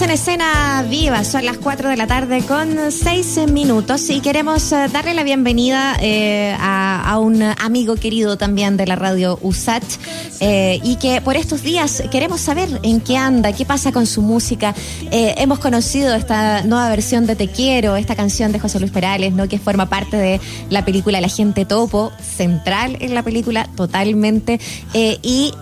En 0.00 0.10
escena 0.10 0.84
viva, 0.88 1.22
son 1.22 1.44
las 1.44 1.58
4 1.58 1.90
de 1.90 1.96
la 1.96 2.06
tarde 2.06 2.42
con 2.44 2.90
6 2.90 3.50
minutos 3.52 4.08
y 4.08 4.20
queremos 4.20 4.72
eh, 4.72 4.88
darle 4.90 5.12
la 5.12 5.22
bienvenida 5.22 5.96
eh, 6.00 6.56
a, 6.58 7.18
un 7.20 7.42
amigo 7.42 7.94
querido 7.96 8.38
también 8.38 8.78
de 8.78 8.86
la 8.86 8.96
radio 8.96 9.38
USAT 9.42 9.84
eh, 10.40 10.80
y 10.82 10.96
que 10.96 11.20
por 11.20 11.36
estos 11.36 11.62
días 11.62 12.02
queremos 12.10 12.40
saber 12.40 12.80
en 12.82 13.00
qué 13.00 13.18
anda, 13.18 13.52
qué 13.52 13.66
pasa 13.66 13.92
con 13.92 14.06
su 14.06 14.22
música. 14.22 14.74
Hemos 15.10 15.58
conocido 15.58 16.14
esta 16.14 16.62
nueva 16.62 16.88
versión 16.88 17.26
de 17.26 17.36
Te 17.36 17.48
Quiero, 17.48 17.94
esta 17.94 18.16
canción 18.16 18.50
de 18.50 18.58
José 18.58 18.80
Luis 18.80 18.90
Perales, 18.90 19.34
¿no? 19.34 19.46
que 19.46 19.58
forma 19.58 19.90
parte 19.90 20.16
de 20.16 20.40
la 20.70 20.84
película 20.84 21.20
La 21.20 21.28
Gente 21.28 21.64
Topo, 21.66 22.12
central 22.18 22.96
en 23.00 23.14
la 23.14 23.22
película 23.22 23.68
totalmente, 23.76 24.58
y 24.94 25.52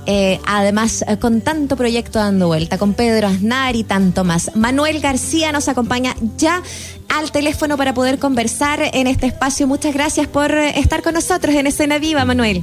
además 0.46 1.04
con 1.20 1.40
tanto 1.40 1.76
proyecto 1.76 2.20
dando 2.20 2.46
vuelta, 2.46 2.78
con 2.78 2.94
Pedro 2.94 3.26
Aznar 3.26 3.74
y 3.74 3.82
tanto 3.82 4.19
más. 4.24 4.54
Manuel 4.56 5.00
García 5.00 5.52
nos 5.52 5.68
acompaña 5.68 6.14
ya 6.36 6.62
al 7.08 7.32
teléfono 7.32 7.76
para 7.76 7.94
poder 7.94 8.18
conversar 8.18 8.80
en 8.92 9.06
este 9.06 9.26
espacio. 9.26 9.66
Muchas 9.66 9.94
gracias 9.94 10.26
por 10.28 10.52
estar 10.52 11.02
con 11.02 11.14
nosotros 11.14 11.54
en 11.54 11.66
Escena 11.66 11.98
Viva, 11.98 12.24
Manuel. 12.24 12.62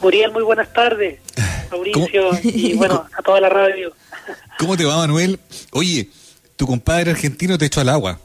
Muriel, 0.00 0.32
muy 0.32 0.42
buenas 0.42 0.72
tardes. 0.72 1.20
Mauricio 1.70 2.30
y 2.42 2.74
bueno, 2.74 3.06
a 3.16 3.22
toda 3.22 3.40
la 3.40 3.48
radio. 3.48 3.92
¿Cómo 4.58 4.76
te 4.76 4.84
va, 4.84 4.96
Manuel? 4.96 5.38
Oye, 5.72 6.08
tu 6.56 6.66
compadre 6.66 7.12
argentino 7.12 7.56
te 7.58 7.66
echó 7.66 7.80
al 7.80 7.88
agua. 7.88 8.18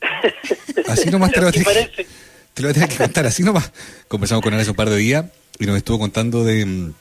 Así 0.88 1.10
nomás 1.10 1.32
te 1.32 1.40
lo, 1.40 1.50
te, 1.50 1.62
te 1.62 2.62
lo 2.62 2.68
voy 2.68 2.70
a 2.70 2.72
tener 2.72 2.88
que 2.88 2.96
contar, 2.96 3.26
así 3.26 3.42
nomás. 3.42 3.70
Conversamos 4.06 4.42
con 4.42 4.54
él 4.54 4.60
hace 4.60 4.70
un 4.70 4.76
par 4.76 4.88
de 4.88 4.96
días 4.96 5.26
y 5.58 5.66
nos 5.66 5.76
estuvo 5.76 5.98
contando 5.98 6.44
de 6.44 6.92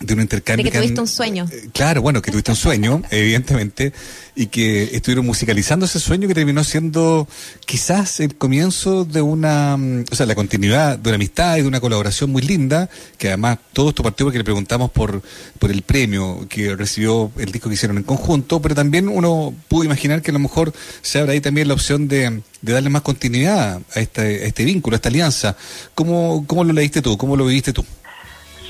de 0.00 0.14
un 0.14 0.20
intercambio. 0.20 0.64
De 0.64 0.70
que 0.70 0.78
tuviste 0.78 1.00
un 1.00 1.08
sueño. 1.08 1.48
Eh, 1.50 1.68
claro, 1.72 2.02
bueno, 2.02 2.20
que 2.20 2.30
tuviste 2.30 2.50
un 2.50 2.56
sueño, 2.56 3.02
evidentemente, 3.10 3.92
y 4.34 4.46
que 4.46 4.84
estuvieron 4.94 5.24
musicalizando 5.24 5.86
ese 5.86 5.98
sueño 6.00 6.28
que 6.28 6.34
terminó 6.34 6.62
siendo 6.64 7.26
quizás 7.64 8.20
el 8.20 8.36
comienzo 8.36 9.04
de 9.04 9.22
una, 9.22 9.76
mm, 9.76 10.04
o 10.10 10.14
sea, 10.14 10.26
la 10.26 10.34
continuidad 10.34 10.98
de 10.98 11.08
una 11.08 11.14
amistad 11.16 11.56
y 11.56 11.62
de 11.62 11.68
una 11.68 11.80
colaboración 11.80 12.30
muy 12.30 12.42
linda, 12.42 12.90
que 13.16 13.28
además 13.28 13.58
todo 13.72 13.88
esto 13.88 14.02
partió 14.02 14.26
porque 14.26 14.38
le 14.38 14.44
preguntamos 14.44 14.90
por, 14.90 15.22
por 15.58 15.70
el 15.70 15.82
premio 15.82 16.46
que 16.48 16.76
recibió 16.76 17.32
el 17.38 17.50
disco 17.50 17.70
que 17.70 17.74
hicieron 17.74 17.96
en 17.96 18.04
conjunto, 18.04 18.60
pero 18.60 18.74
también 18.74 19.08
uno 19.08 19.54
pudo 19.68 19.84
imaginar 19.84 20.20
que 20.20 20.30
a 20.30 20.34
lo 20.34 20.40
mejor 20.40 20.74
se 21.00 21.20
abre 21.20 21.32
ahí 21.32 21.40
también 21.40 21.68
la 21.68 21.74
opción 21.74 22.06
de, 22.06 22.42
de 22.60 22.72
darle 22.72 22.90
más 22.90 23.02
continuidad 23.02 23.80
a 23.94 24.00
este, 24.00 24.20
a 24.20 24.46
este 24.46 24.64
vínculo, 24.64 24.94
a 24.94 24.96
esta 24.96 25.08
alianza. 25.08 25.56
¿Cómo, 25.94 26.44
¿Cómo 26.46 26.64
lo 26.64 26.74
leíste 26.74 27.00
tú? 27.00 27.16
¿Cómo 27.16 27.36
lo 27.36 27.46
viviste 27.46 27.72
tú? 27.72 27.84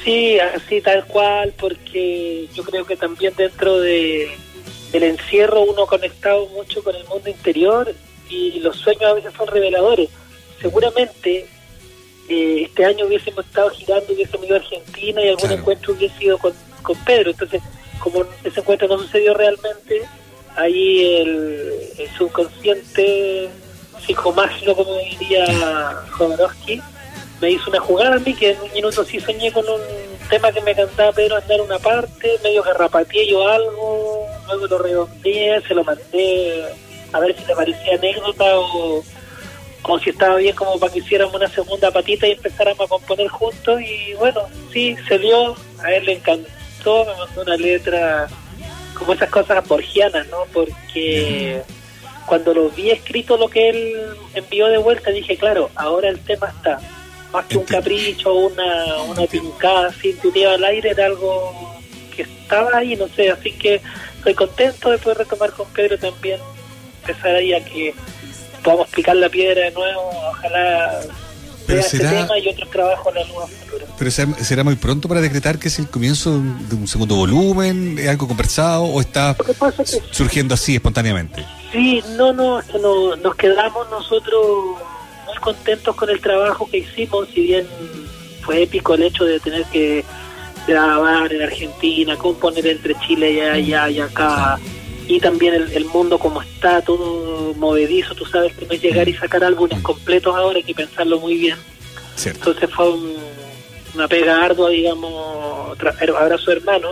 Sí, 0.07 0.39
así 0.39 0.81
tal 0.81 1.05
cual, 1.07 1.53
porque 1.59 2.49
yo 2.55 2.63
creo 2.63 2.87
que 2.87 2.95
también 2.95 3.35
dentro 3.37 3.81
de, 3.81 4.31
del 4.93 5.03
encierro 5.03 5.63
uno 5.63 5.83
ha 5.83 5.87
conectado 5.89 6.47
mucho 6.51 6.81
con 6.85 6.95
el 6.95 7.05
mundo 7.09 7.29
interior 7.29 7.93
y 8.31 8.61
los 8.61 8.77
sueños 8.77 9.03
a 9.03 9.15
veces 9.15 9.33
son 9.37 9.49
reveladores. 9.49 10.09
Seguramente 10.61 11.49
eh, 12.29 12.63
este 12.63 12.85
año 12.85 13.07
hubiésemos 13.07 13.45
estado 13.47 13.69
girando, 13.71 14.13
hubiésemos 14.13 14.47
ido 14.47 14.55
a 14.55 14.61
Argentina 14.61 15.25
y 15.25 15.29
algún 15.29 15.51
encuentro 15.51 15.93
hubiese 15.93 16.17
sido 16.19 16.39
con, 16.39 16.53
con 16.83 16.97
Pedro. 17.05 17.33
Entonces, 17.33 17.61
como 17.99 18.25
ese 18.45 18.61
encuentro 18.61 18.87
no 18.87 19.01
sucedió 19.01 19.35
realmente, 19.35 20.03
ahí 20.55 21.17
el, 21.17 21.81
el 21.99 22.09
subconsciente 22.17 23.49
psicomágico, 24.07 24.77
como 24.77 24.97
diría 24.99 26.05
Jodorowsky, 26.13 26.81
me 27.41 27.51
hizo 27.51 27.71
una 27.71 27.81
jugada 27.81 28.17
a 28.17 28.19
mí 28.19 28.35
que 28.35 28.53
en 28.53 28.61
un 28.61 28.73
minuto 28.73 29.05
sí 29.05 29.21
soñé 29.21 29.53
con 29.53 29.69
un 29.69 29.81
tema 30.29 30.51
que 30.53 30.61
me 30.63 30.75
cantaba 30.75 31.13
Pedro 31.13 31.37
andar 31.37 31.61
una 31.61 31.79
parte, 31.79 32.39
medio 32.43 32.63
que 32.63 32.73
rapateé 32.73 33.29
yo 33.29 33.47
algo, 33.47 34.27
luego 34.47 34.67
lo 34.67 34.79
redondeé, 34.79 35.61
se 35.63 35.75
lo 35.75 35.85
mandé 35.85 36.65
a 37.13 37.21
ver 37.21 37.37
si 37.37 37.45
le 37.45 37.55
parecía 37.55 37.95
anécdota 37.95 38.45
o, 38.59 39.05
como 39.83 39.99
si 40.01 40.11
estaba 40.11 40.37
bien 40.37 40.55
como 40.57 40.79
para 40.79 40.93
que 40.93 40.99
hiciéramos 40.99 41.35
una 41.35 41.49
segunda 41.49 41.91
patita 41.91 42.27
y 42.27 42.33
empezáramos 42.33 42.81
a 42.81 42.89
componer 42.89 43.29
juntos 43.29 43.81
y 43.81 44.15
bueno, 44.15 44.43
sí, 44.73 44.97
se 45.07 45.19
dio, 45.19 45.55
a 45.83 45.93
él 45.93 46.07
le 46.07 46.15
encantó, 46.15 47.05
me 47.05 47.17
mandó 47.17 47.43
una 47.43 47.57
letra 47.57 48.29
como 48.95 49.13
esas 49.13 49.31
cosas 49.31 49.67
borgianas, 49.69 50.27
¿no? 50.29 50.39
Porque 50.53 51.63
cuando 52.25 52.55
lo 52.55 52.71
vi 52.71 52.91
escrito 52.91 53.37
lo 53.37 53.49
que 53.49 53.69
él 53.69 53.95
envió 54.35 54.67
de 54.69 54.79
vuelta 54.79 55.11
dije, 55.11 55.37
claro, 55.37 55.71
ahora 55.77 56.09
el 56.09 56.19
tema 56.21 56.49
está 56.49 56.81
más 57.37 57.47
que 57.47 57.59
un 57.59 57.65
capricho, 57.65 58.33
una, 58.33 59.03
una 59.09 59.27
pincada 59.27 59.89
así 59.89 60.11
intuitiva 60.11 60.55
al 60.55 60.65
aire, 60.65 60.91
era 60.91 61.07
algo 61.07 61.77
que 62.15 62.23
estaba 62.23 62.79
ahí, 62.79 62.97
no 62.97 63.09
sé, 63.09 63.31
así 63.31 63.53
que 63.53 63.81
estoy 64.17 64.35
contento 64.35 64.91
de 64.91 64.99
poder 64.99 65.19
retomar 65.19 65.53
con 65.53 65.69
Pedro 65.69 65.99
también, 65.99 66.41
empezar 67.03 67.37
ahí 67.37 67.53
a 67.53 67.63
que 67.63 67.95
podamos 68.65 68.89
picar 68.89 69.17
la 69.17 69.29
piedra 69.29 69.65
de 69.65 69.71
nuevo, 69.73 70.11
ojalá 70.31 71.01
pero 71.67 71.81
este 71.81 71.99
será, 71.99 72.11
tema 72.11 72.39
y 72.39 72.49
otros 72.49 72.71
trabajos 72.71 73.09
en 73.09 73.15
la 73.21 73.27
nueva 73.27 73.47
Pero 73.99 74.11
será, 74.11 74.65
muy 74.65 74.77
pronto 74.77 75.09
para 75.09 75.21
decretar 75.21 75.59
que 75.59 75.69
es 75.69 75.79
el 75.79 75.89
comienzo 75.89 76.31
de 76.31 76.75
un 76.75 76.89
segundo 76.89 77.17
volumen, 77.17 77.99
¿es 77.99 78.09
algo 78.09 78.29
conversado 78.29 78.85
o 78.85 79.01
está 79.01 79.37
surgiendo 80.11 80.55
así 80.55 80.77
espontáneamente? 80.77 81.45
Sí, 81.73 82.03
no, 82.17 82.33
no, 82.33 82.63
no, 82.81 83.17
nos 83.17 83.35
quedamos 83.35 83.91
nosotros 83.91 84.79
contentos 85.41 85.95
con 85.97 86.11
el 86.11 86.21
trabajo 86.21 86.69
que 86.71 86.79
hicimos, 86.79 87.29
si 87.29 87.43
bien 87.43 87.67
fue 88.43 88.63
épico 88.63 88.95
el 88.95 89.03
hecho 89.03 89.25
de 89.25 89.41
tener 89.41 89.65
que 89.65 90.05
grabar 90.67 91.33
en 91.33 91.43
Argentina, 91.43 92.17
componer 92.17 92.67
entre 92.67 92.95
Chile 93.01 93.33
y 93.33 93.41
allá 93.41 93.89
y 93.89 94.01
acá, 94.01 94.59
y 95.09 95.21
también 95.21 95.55
el, 95.55 95.85
mundo 95.87 96.19
como 96.19 96.43
está, 96.43 96.83
todo 96.83 97.55
movedizo, 97.55 98.15
tú 98.15 98.25
sabes 98.25 98.53
que 98.55 98.67
no 98.67 98.73
es 98.73 98.83
llegar 98.83 99.09
y 99.09 99.15
sacar 99.15 99.45
álbumes 99.45 99.81
completos 99.81 100.35
ahora, 100.35 100.57
hay 100.57 100.65
que 100.65 100.75
pensarlo 100.75 101.21
muy 101.21 101.37
bien. 101.37 101.57
Entonces 102.25 102.69
fue 102.71 102.93
una 103.95 104.09
pega 104.09 104.45
ardua, 104.45 104.71
digamos, 104.71 105.79
abrazo 106.19 106.51
hermano, 106.51 106.91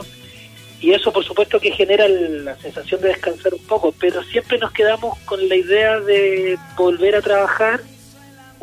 y 0.81 0.93
eso 0.93 1.13
por 1.13 1.25
supuesto 1.25 1.59
que 1.59 1.73
genera 1.73 2.07
la 2.09 2.57
sensación 2.59 3.01
de 3.01 3.09
descansar 3.09 3.55
un 3.55 3.65
poco, 3.65 3.93
pero 3.99 4.23
siempre 4.23 4.59
nos 4.59 4.71
quedamos 4.71 5.19
con 5.21 5.49
la 5.49 5.57
idea 5.57 5.99
de 6.01 6.59
volver 6.77 7.17
a 7.17 7.23
trabajar 7.23 7.81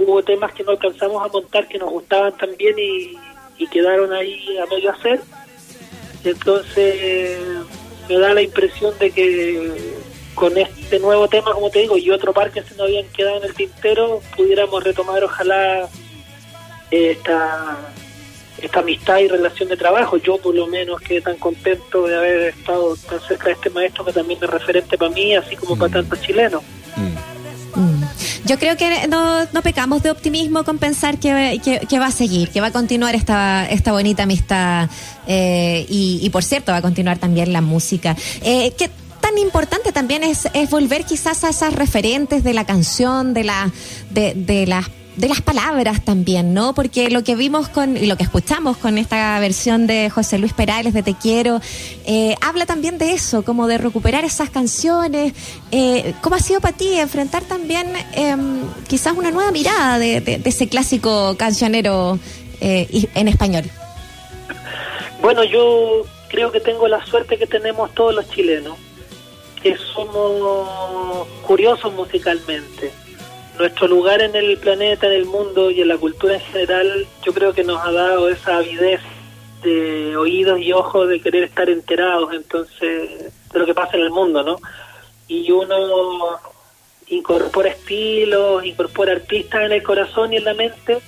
hubo 0.02 0.24
temas 0.24 0.54
que 0.54 0.64
no 0.64 0.72
alcanzamos 0.72 1.24
a 1.24 1.32
montar 1.32 1.68
que 1.68 1.78
nos 1.78 1.90
gustaban 1.90 2.36
también 2.38 2.76
y, 2.78 3.18
quedaron 3.72 4.12
ahí 4.12 4.58
a 4.58 4.66
medio 4.66 4.90
hacer. 4.90 5.22
Entonces 6.24 7.40
me 8.10 8.18
da 8.18 8.34
la 8.34 8.42
impresión 8.42 8.98
de 8.98 9.12
que 9.12 9.72
con 10.34 10.58
este 10.58 11.00
nuevo 11.00 11.28
tema, 11.28 11.54
como 11.54 11.70
te 11.70 11.80
digo, 11.80 11.96
y 11.96 12.10
otro 12.10 12.34
par 12.34 12.52
que 12.52 12.64
se 12.64 12.72
nos 12.72 12.88
habían 12.88 13.08
quedado 13.10 13.38
en 13.38 13.44
el 13.44 13.54
tintero, 13.54 14.20
pudiéramos 14.36 14.84
retomar 14.84 15.24
ojalá 15.24 15.88
esta, 16.90 17.78
esta 18.58 18.80
amistad 18.80 19.20
y 19.20 19.28
relación 19.28 19.70
de 19.70 19.78
trabajo. 19.78 20.18
Yo 20.18 20.38
por 20.38 20.56
lo 20.56 20.66
menos 20.66 21.00
quedé 21.00 21.22
tan 21.22 21.38
contento 21.38 22.08
de 22.08 22.18
haber 22.18 22.42
estado 22.50 22.96
tan 22.96 23.20
cerca 23.22 23.46
de 23.46 23.52
este 23.54 23.70
maestro 23.70 24.04
que 24.06 24.14
también 24.14 24.40
es 24.42 24.50
referente 24.50 24.98
para 24.98 25.12
mí, 25.12 25.36
así 25.36 25.56
como 25.56 25.78
para 25.78 25.90
mm. 25.90 25.94
tantos 25.94 26.22
chilenos. 26.22 26.64
Mm. 26.96 27.31
Yo 28.46 28.58
creo 28.58 28.76
que 28.76 29.08
no, 29.08 29.46
no 29.54 29.62
pecamos 29.62 30.04
de 30.04 30.12
optimismo 30.12 30.64
con 30.64 30.78
pensar 30.78 31.18
que, 31.18 31.62
que, 31.88 32.00
va 32.00 32.08
a 32.08 32.12
seguir, 32.12 32.50
que 32.50 32.62
va 32.62 32.68
a 32.68 32.72
continuar 32.72 33.16
esta, 33.16 33.68
esta 33.70 33.92
bonita 33.92 34.24
amistad 34.24 34.90
eh, 35.28 35.86
y, 35.90 36.20
y, 36.22 36.30
por 36.32 36.44
cierto, 36.44 36.72
va 36.72 36.80
a 36.80 36.82
continuar 36.82 37.18
también 37.20 37.54
la 37.54 37.62
música. 37.62 38.16
Eh, 38.42 38.74
¿qué 38.78 38.90
tan 39.22 39.38
importante 39.38 39.92
también 39.92 40.24
es, 40.24 40.48
es 40.54 40.70
volver 40.70 41.06
quizás 41.06 41.44
a 41.44 41.50
esas 41.50 41.74
referentes 41.74 42.44
de 42.44 42.54
la 42.54 42.66
canción, 42.66 43.34
de, 43.34 43.44
la, 43.44 43.72
de, 44.10 44.34
de 44.34 44.66
las 44.66 44.88
de 45.16 45.28
las 45.28 45.42
palabras 45.42 46.04
también, 46.06 46.54
¿no? 46.54 46.74
Porque 46.74 47.10
lo 47.10 47.24
que 47.24 47.36
vimos 47.36 47.68
con 47.68 47.98
y 47.98 48.06
lo 48.06 48.16
que 48.16 48.24
escuchamos 48.24 48.78
con 48.78 48.98
esta 48.98 49.40
versión 49.40 49.86
de 49.86 50.10
José 50.10 50.38
Luis 50.38 50.54
Perales 50.54 50.94
de 50.94 51.04
Te 51.04 51.16
Quiero, 51.16 51.60
eh, 52.06 52.36
habla 52.42 52.66
también 52.66 52.98
de 52.98 53.12
eso, 53.12 53.44
como 53.44 53.68
de 53.68 53.78
recuperar 53.78 54.24
esas 54.24 54.50
canciones. 54.50 55.34
Eh, 55.72 56.14
¿Cómo 56.22 56.36
ha 56.36 56.40
sido 56.40 56.62
para 56.62 56.78
ti 56.78 56.94
enfrentar 56.94 57.44
también 57.44 57.92
em, 58.14 58.62
quizás 58.88 59.14
una 59.18 59.32
nueva 59.32 59.52
mirada 59.52 60.00
de, 60.00 60.42
ese 60.46 60.70
clásico 60.70 61.36
cancionero 61.38 62.18
eh, 62.62 62.88
en 63.14 63.28
español? 63.28 63.66
Bueno, 65.22 65.44
yo 65.44 66.06
creo 66.30 66.52
que 66.52 66.62
tengo 66.62 66.88
la 66.88 67.06
suerte 67.06 67.38
que 67.38 67.48
tenemos 67.48 67.94
todos 67.94 68.16
los 68.16 68.30
chilenos, 68.30 68.78
que 69.62 69.76
somos 69.78 71.28
curiosos 71.46 71.94
musicalmente 71.94 72.92
nuestro 73.62 73.88
lugar 73.88 74.22
en 74.22 74.36
el 74.36 74.58
planeta, 74.58 75.06
en 75.06 75.14
el 75.14 75.26
mundo 75.26 75.70
y 75.70 75.82
en 75.82 75.88
la 75.88 75.98
cultura 75.98 76.34
en 76.34 76.42
general, 76.42 77.08
yo 77.24 77.32
creo 77.32 77.54
que 77.54 77.64
nos 77.64 77.80
ha 77.86 77.92
dado 77.92 78.28
esa 78.28 78.58
avidez 78.58 79.00
de 79.62 80.18
oídos 80.18 80.60
y 80.60 80.74
ojos 80.74 81.08
de 81.08 81.22
querer 81.22 81.44
estar 81.44 81.70
enterados 81.70 82.34
entonces 82.34 83.32
de 83.54 83.60
lo 83.60 83.66
que 83.66 83.76
pasa 83.76 83.98
en 83.98 84.04
el 84.04 84.10
mundo, 84.10 84.42
¿no? 84.42 84.58
Y 85.28 85.52
uno 85.52 86.40
incorpora 87.08 87.70
estilos, 87.70 88.66
incorpora 88.66 89.12
artistas 89.12 89.62
en 89.62 89.74
el 89.74 89.84
corazón 89.84 90.34
y 90.34 90.38
en 90.38 90.46
la 90.46 90.56
mente 90.56 91.00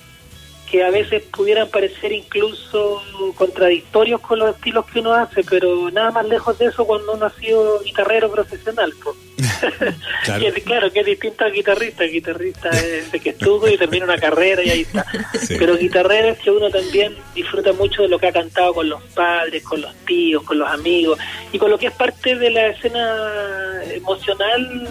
que 0.70 0.82
a 0.82 0.90
veces 0.90 1.22
pudieran 1.24 1.68
parecer 1.68 2.12
incluso 2.12 3.02
contradictorios 3.36 4.20
con 4.20 4.38
los 4.38 4.54
estilos 4.54 4.86
que 4.86 5.00
uno 5.00 5.12
hace, 5.12 5.42
pero 5.44 5.90
nada 5.90 6.10
más 6.10 6.26
lejos 6.26 6.58
de 6.58 6.66
eso 6.66 6.84
cuando 6.84 7.12
uno 7.12 7.26
ha 7.26 7.30
sido 7.30 7.80
guitarrero 7.82 8.30
profesional. 8.30 8.92
claro. 10.24 10.40
que, 10.54 10.62
claro, 10.62 10.90
que 10.90 11.00
es 11.00 11.06
distinto 11.06 11.44
a 11.44 11.48
guitarrista, 11.48 12.04
guitarrista 12.04 12.70
es 12.70 13.12
de 13.12 13.20
que 13.20 13.30
estuvo 13.30 13.68
y 13.68 13.76
termina 13.76 14.04
una 14.04 14.18
carrera 14.18 14.62
y 14.62 14.70
ahí 14.70 14.80
está. 14.82 15.04
Pero 15.48 15.76
guitarrero 15.76 16.28
es 16.28 16.38
que 16.38 16.50
uno 16.50 16.70
también 16.70 17.14
disfruta 17.34 17.72
mucho 17.72 18.02
de 18.02 18.08
lo 18.08 18.18
que 18.18 18.28
ha 18.28 18.32
cantado 18.32 18.74
con 18.74 18.88
los 18.88 19.02
padres, 19.14 19.62
con 19.62 19.80
los 19.80 19.94
tíos, 20.06 20.42
con 20.44 20.58
los 20.58 20.68
amigos 20.68 21.18
y 21.52 21.58
con 21.58 21.70
lo 21.70 21.78
que 21.78 21.86
es 21.86 21.92
parte 21.92 22.36
de 22.36 22.50
la 22.50 22.68
escena 22.68 23.82
emocional 23.92 24.88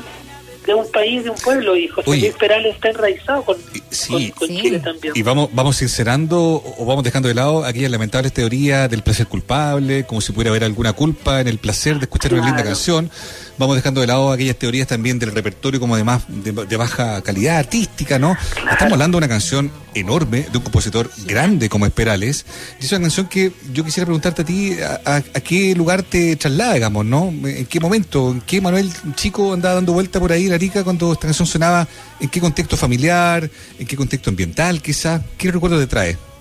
de 0.65 0.73
un 0.73 0.89
país, 0.91 1.23
de 1.23 1.29
un 1.29 1.37
pueblo, 1.37 1.75
y 1.75 1.87
José 1.87 2.09
Luis 2.09 2.33
Perales 2.33 2.75
está 2.75 2.89
enraizado 2.89 3.43
con, 3.43 3.57
Chile 3.91 4.79
también. 4.79 5.13
Y 5.15 5.21
vamos, 5.21 5.49
vamos 5.53 5.77
sincerando 5.77 6.63
o 6.77 6.85
vamos 6.85 7.03
dejando 7.03 7.27
de 7.27 7.35
lado 7.35 7.65
aquellas 7.65 7.91
lamentables 7.91 8.33
teorías 8.33 8.89
del 8.89 9.03
placer 9.03 9.27
culpable, 9.27 10.05
como 10.05 10.21
si 10.21 10.31
pudiera 10.31 10.51
haber 10.51 10.63
alguna 10.63 10.93
culpa 10.93 11.41
en 11.41 11.47
el 11.47 11.57
placer 11.57 11.97
de 11.97 12.03
escuchar 12.03 12.33
una 12.33 12.45
linda 12.45 12.63
canción 12.63 13.09
vamos 13.57 13.75
dejando 13.75 14.01
de 14.01 14.07
lado 14.07 14.31
aquellas 14.31 14.55
teorías 14.55 14.87
también 14.87 15.19
del 15.19 15.31
repertorio 15.31 15.79
como 15.79 15.95
además 15.95 16.23
de, 16.27 16.77
baja 16.77 17.21
calidad 17.21 17.57
artística, 17.57 18.19
¿no? 18.19 18.35
Estamos 18.71 18.93
hablando 18.93 19.17
de 19.17 19.25
una 19.25 19.27
canción 19.27 19.71
enorme, 19.93 20.47
de 20.51 20.57
un 20.57 20.63
compositor 20.63 21.09
grande 21.25 21.69
como 21.69 21.85
Esperales, 21.85 22.45
y 22.79 22.85
es 22.85 22.91
una 22.91 23.01
canción 23.01 23.27
que 23.27 23.51
yo 23.73 23.83
quisiera 23.83 24.05
preguntarte 24.05 24.41
a 24.41 24.45
ti, 24.45 24.77
a, 25.05 25.21
qué 25.41 25.75
lugar 25.75 26.03
te 26.03 26.35
traslada, 26.35 26.73
digamos, 26.73 27.05
¿no? 27.05 27.33
¿En 27.45 27.65
qué 27.65 27.79
momento, 27.79 28.31
en 28.31 28.41
qué 28.41 28.61
Manuel 28.61 28.91
Chico 29.15 29.53
andaba 29.53 29.75
dando 29.75 29.93
vuelta 29.93 30.19
por 30.19 30.31
ahí 30.31 30.51
Arica 30.51 30.83
cuando 30.83 31.13
esta 31.13 31.27
canción 31.27 31.47
sonaba? 31.47 31.87
¿En 32.19 32.29
qué 32.29 32.39
contexto 32.39 32.77
familiar? 32.77 33.49
¿En 33.79 33.85
qué 33.85 33.95
contexto 33.95 34.29
ambiental 34.29 34.81
quizás? 34.81 35.21
¿Qué 35.37 35.51
recuerdo 35.51 35.79
te 35.79 35.87
trae? 35.87 36.32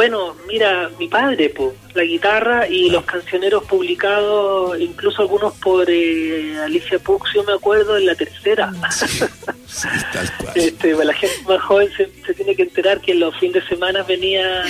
Bueno, 0.00 0.34
mira, 0.46 0.90
mi 0.98 1.08
padre, 1.08 1.50
pues, 1.50 1.74
la 1.92 2.04
guitarra 2.04 2.66
y 2.66 2.88
los 2.88 3.04
cancioneros 3.04 3.64
publicados, 3.64 4.80
incluso 4.80 5.20
algunos 5.20 5.52
por 5.58 5.90
eh, 5.90 6.56
Alicia 6.58 6.98
Puxio, 6.98 7.44
me 7.44 7.52
acuerdo, 7.52 7.98
en 7.98 8.06
la 8.06 8.14
tercera. 8.14 8.72
este, 10.54 11.04
la 11.04 11.12
gente 11.12 11.42
más 11.46 11.60
joven 11.60 11.90
se, 11.94 12.32
tiene 12.32 12.56
que 12.56 12.62
enterar 12.62 13.02
que 13.02 13.12
en 13.12 13.20
los 13.20 13.36
fines 13.36 13.62
de 13.62 13.68
semana 13.68 14.02
venía 14.02 14.64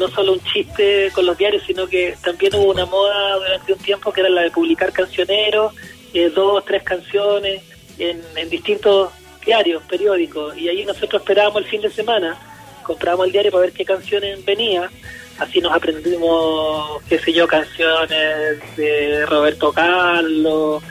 no 0.00 0.08
solo 0.08 0.32
un 0.32 0.42
chiste 0.52 1.12
con 1.14 1.26
los 1.26 1.38
diarios, 1.38 1.62
sino 1.64 1.86
que 1.86 2.16
también 2.20 2.52
hubo 2.56 2.72
una 2.72 2.84
moda 2.84 3.36
durante 3.36 3.74
un 3.74 3.78
tiempo 3.78 4.12
que 4.12 4.22
era 4.22 4.30
la 4.30 4.42
de 4.42 4.50
publicar 4.50 4.92
cancioneros, 4.92 5.74
eh, 6.12 6.28
dos, 6.34 6.64
tres 6.64 6.82
canciones 6.82 7.62
en, 7.98 8.20
en 8.34 8.50
distintos 8.50 9.12
diarios, 9.46 9.80
periódicos, 9.84 10.58
y 10.58 10.68
ahí 10.68 10.84
nosotros 10.84 11.22
esperábamos 11.22 11.62
el 11.62 11.68
fin 11.68 11.82
de 11.82 11.90
semana 11.90 12.36
comprábamos 12.82 13.26
el 13.26 13.32
diario 13.32 13.50
para 13.50 13.62
ver 13.62 13.72
qué 13.72 13.84
canciones 13.84 14.44
venía, 14.44 14.90
así 15.38 15.60
nos 15.60 15.72
aprendimos, 15.72 17.02
qué 17.08 17.18
sé 17.18 17.32
yo, 17.32 17.46
canciones 17.46 18.58
de 18.76 19.26
Roberto 19.26 19.72
Carlos, 19.72 20.82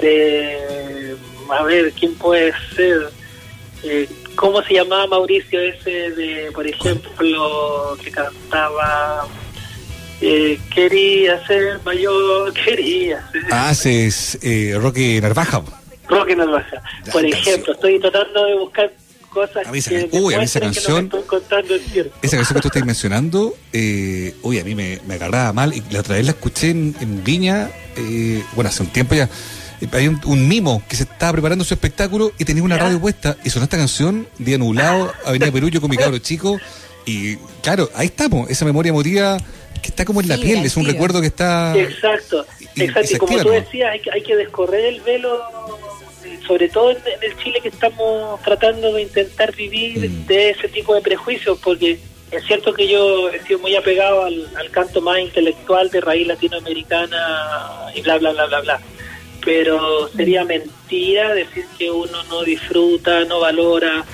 de, 0.00 1.16
a 1.50 1.62
ver, 1.64 1.92
¿quién 1.92 2.14
puede 2.14 2.52
ser? 2.74 3.10
Eh, 3.82 4.08
¿Cómo 4.36 4.62
se 4.62 4.74
llamaba 4.74 5.06
Mauricio 5.06 5.60
ese 5.60 6.10
de, 6.10 6.50
por 6.52 6.66
ejemplo, 6.66 7.96
que 8.02 8.10
cantaba... 8.10 9.26
Eh, 10.22 10.60
quería 10.74 11.46
ser 11.46 11.80
mayor, 11.82 12.52
quería 12.64 13.26
ser... 13.32 13.42
Ah, 13.50 13.72
es 13.72 14.38
eh, 14.42 14.76
Roque 14.78 15.18
Narvaja. 15.20 15.62
Roque 16.08 16.36
Narvaja. 16.36 16.82
Por 17.10 17.24
ejemplo, 17.24 17.72
estoy 17.72 17.98
tratando 17.98 18.44
de 18.44 18.54
buscar 18.56 18.92
cosas 19.30 19.66
a 19.66 19.72
mí 19.72 19.78
esa, 19.78 19.92
uy, 20.12 20.34
a 20.34 20.38
mí 20.38 20.44
esa 20.44 20.60
canción, 20.60 21.10
esa 22.22 22.36
canción 22.36 22.54
que 22.54 22.60
tú 22.60 22.68
estás 22.68 22.84
mencionando, 22.84 23.56
eh, 23.72 24.34
uy, 24.42 24.58
a 24.58 24.64
mí 24.64 24.74
me, 24.74 25.00
me, 25.06 25.14
agarraba 25.14 25.52
mal 25.52 25.72
y 25.72 25.82
la 25.90 26.00
otra 26.00 26.16
vez 26.16 26.24
la 26.24 26.32
escuché 26.32 26.70
en, 26.70 27.24
Viña, 27.24 27.70
eh, 27.96 28.42
bueno, 28.54 28.68
hace 28.68 28.82
un 28.82 28.90
tiempo 28.90 29.14
ya. 29.14 29.28
Eh, 29.80 29.88
hay 29.92 30.08
un, 30.08 30.48
mimo 30.48 30.82
que 30.88 30.96
se 30.96 31.04
estaba 31.04 31.32
preparando 31.32 31.64
su 31.64 31.72
espectáculo 31.72 32.32
y 32.38 32.44
tenía 32.44 32.62
una 32.62 32.76
radio 32.76 33.00
puesta 33.00 33.36
y 33.44 33.50
sonó 33.50 33.64
esta 33.64 33.78
canción, 33.78 34.28
Día 34.38 34.58
Nublado, 34.58 35.12
Avenida 35.24 35.50
Perú, 35.50 35.68
yo 35.68 35.80
con 35.80 35.90
mi 35.90 35.96
cabro 35.96 36.18
chico. 36.18 36.58
Y 37.06 37.36
claro, 37.62 37.88
ahí 37.94 38.06
estamos, 38.06 38.50
esa 38.50 38.64
memoria 38.64 38.90
emotiva 38.90 39.38
que 39.80 39.88
está 39.88 40.04
como 40.04 40.20
en 40.20 40.28
la 40.28 40.36
piel, 40.36 40.64
es 40.64 40.76
un 40.76 40.84
recuerdo 40.84 41.20
que 41.20 41.28
está. 41.28 41.74
Exacto, 41.76 42.44
exacto. 42.76 43.14
Y, 43.14 43.18
como 43.18 43.38
tú 43.38 43.48
decías, 43.50 43.90
hay 43.92 44.00
que, 44.00 44.10
hay 44.10 44.22
que 44.22 44.36
descorrer 44.36 44.84
el 44.84 45.00
velo 45.00 45.40
sobre 46.50 46.68
todo 46.68 46.90
en, 46.90 46.96
el 47.22 47.36
Chile 47.36 47.60
que 47.62 47.68
estamos 47.68 48.42
tratando 48.42 48.92
de 48.92 49.02
intentar 49.02 49.54
vivir 49.54 50.10
mm. 50.10 50.26
de 50.26 50.50
ese 50.50 50.66
tipo 50.66 50.92
de 50.96 51.00
prejuicios, 51.00 51.56
porque 51.62 52.00
es 52.32 52.44
cierto 52.44 52.74
que 52.74 52.88
yo 52.88 53.28
he 53.28 53.40
sido 53.42 53.60
muy 53.60 53.76
apegado 53.76 54.24
al, 54.24 54.48
canto 54.72 55.00
más 55.00 55.20
intelectual 55.20 55.90
de 55.90 56.00
raíz 56.00 56.26
latinoamericana 56.26 57.86
y 57.94 58.00
bla, 58.00 58.18
bla, 58.18 58.32
bla, 58.32 58.46
bla, 58.46 58.60
bla. 58.62 58.80
Pero 59.44 60.08
sería 60.08 60.44
mentira 60.44 61.34
decir 61.34 61.66
que 61.78 61.88
uno 61.88 62.20
no 62.28 62.42
disfruta, 62.42 63.24
no 63.26 63.38
valora 63.38 64.04